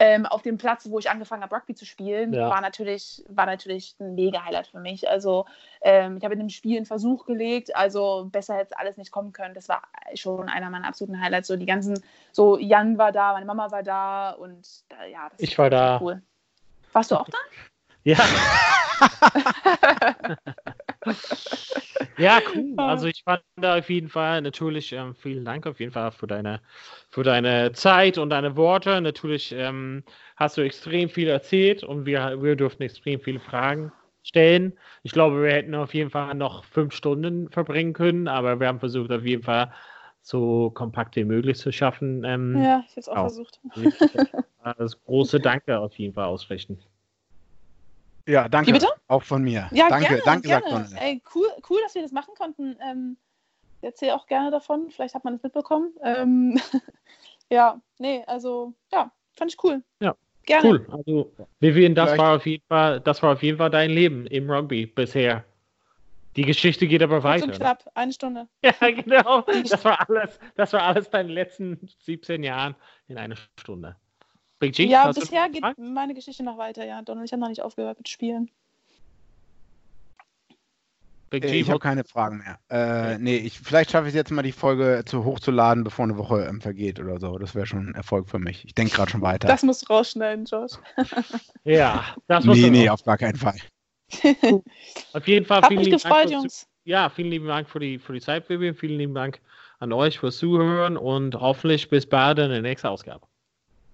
[0.00, 2.48] ähm, auf dem Platz, wo ich angefangen habe, Rugby zu spielen, ja.
[2.48, 5.08] war, natürlich, war natürlich ein Mega-Highlight für mich.
[5.08, 5.46] Also
[5.80, 9.32] ähm, ich habe in dem Spiel einen Versuch gelegt, also besser hätte alles nicht kommen
[9.32, 9.54] können.
[9.54, 9.82] Das war
[10.14, 11.48] schon einer meiner absoluten Highlights.
[11.48, 14.68] So die ganzen, so Jan war da, meine Mama war da und
[15.02, 15.98] äh, ja, das ich war da.
[16.00, 16.22] Cool.
[16.92, 17.38] Warst du auch da?
[18.08, 18.16] Ja.
[22.18, 22.74] ja, cool.
[22.78, 26.26] Also ich fand da auf jeden Fall natürlich ähm, vielen Dank auf jeden Fall für
[26.26, 26.62] deine
[27.10, 29.02] für deine Zeit und deine Worte.
[29.02, 30.04] Natürlich ähm,
[30.36, 33.92] hast du extrem viel erzählt und wir, wir durften extrem viele Fragen
[34.22, 34.72] stellen.
[35.02, 38.80] Ich glaube, wir hätten auf jeden Fall noch fünf Stunden verbringen können, aber wir haben
[38.80, 39.70] versucht auf jeden Fall
[40.22, 42.24] so kompakt wie möglich zu schaffen.
[42.24, 43.60] Ähm, ja, ich habe es auch, auch versucht.
[44.76, 46.78] Das große Danke auf jeden Fall ausrichten.
[48.28, 48.68] Ja, danke.
[48.68, 48.88] Wie bitte?
[49.08, 49.68] Auch von mir.
[49.72, 50.86] Ja, danke, gerne, danke, gerne.
[50.86, 52.76] sagt Ey, cool, cool, dass wir das machen konnten.
[52.86, 53.16] Ähm,
[53.80, 54.90] erzähle auch gerne davon.
[54.90, 55.94] Vielleicht hat man es mitbekommen.
[56.02, 56.60] Ähm,
[57.50, 59.82] ja, nee, also ja, fand ich cool.
[60.00, 60.14] Ja.
[60.44, 60.68] Gerne.
[60.68, 60.86] Cool.
[60.90, 64.50] Also, Vivian, das war auf jeden Fall, das war auf jeden Fall dein Leben im
[64.50, 65.44] Rugby bisher.
[66.36, 67.52] Die Geschichte geht aber weiter.
[67.52, 68.48] So knapp, eine Stunde.
[68.62, 69.42] Ja, genau.
[69.42, 72.76] Das war alles, das war alles deine letzten 17 Jahren
[73.08, 73.96] in einer Stunde.
[74.58, 74.86] Big G?
[74.86, 77.02] Ja, bisher geht meine Geschichte noch weiter, ja.
[77.02, 78.50] Donald, ich habe noch nicht aufgehört mit Spielen.
[81.30, 82.58] Big G, ich habe keine Fragen mehr.
[82.70, 86.16] Äh, nee, ich, vielleicht schaffe ich es jetzt mal, die Folge zu hochzuladen, bevor eine
[86.16, 87.36] Woche ähm, vergeht oder so.
[87.36, 88.64] Das wäre schon ein Erfolg für mich.
[88.64, 89.46] Ich denke gerade schon weiter.
[89.46, 90.72] Das musst du rausschneiden, Josh.
[91.64, 93.58] ja, das muss Nee, nee, auf gar keinen Fall.
[95.12, 95.60] auf jeden Fall.
[95.60, 96.66] Hat vielen mich lieben gefreut, Dank Jungs.
[96.84, 98.74] Ja, vielen lieben Dank für die, für die Zeit, Vivian.
[98.74, 99.40] Vielen lieben Dank
[99.80, 103.26] an euch fürs Zuhören und hoffentlich bis bald in der nächsten Ausgabe.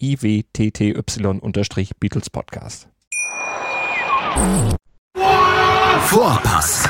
[0.00, 2.88] iwtty-Beatles Podcast.
[6.06, 6.88] Vorpass,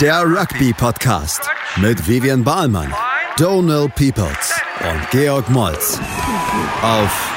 [0.00, 1.42] der Rugby-Podcast
[1.76, 2.92] mit Vivian Bahlmann,
[3.36, 6.00] Donal Peoples und Georg Moltz
[6.82, 7.30] auf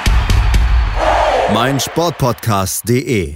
[1.53, 3.35] meinsportpodcast.de.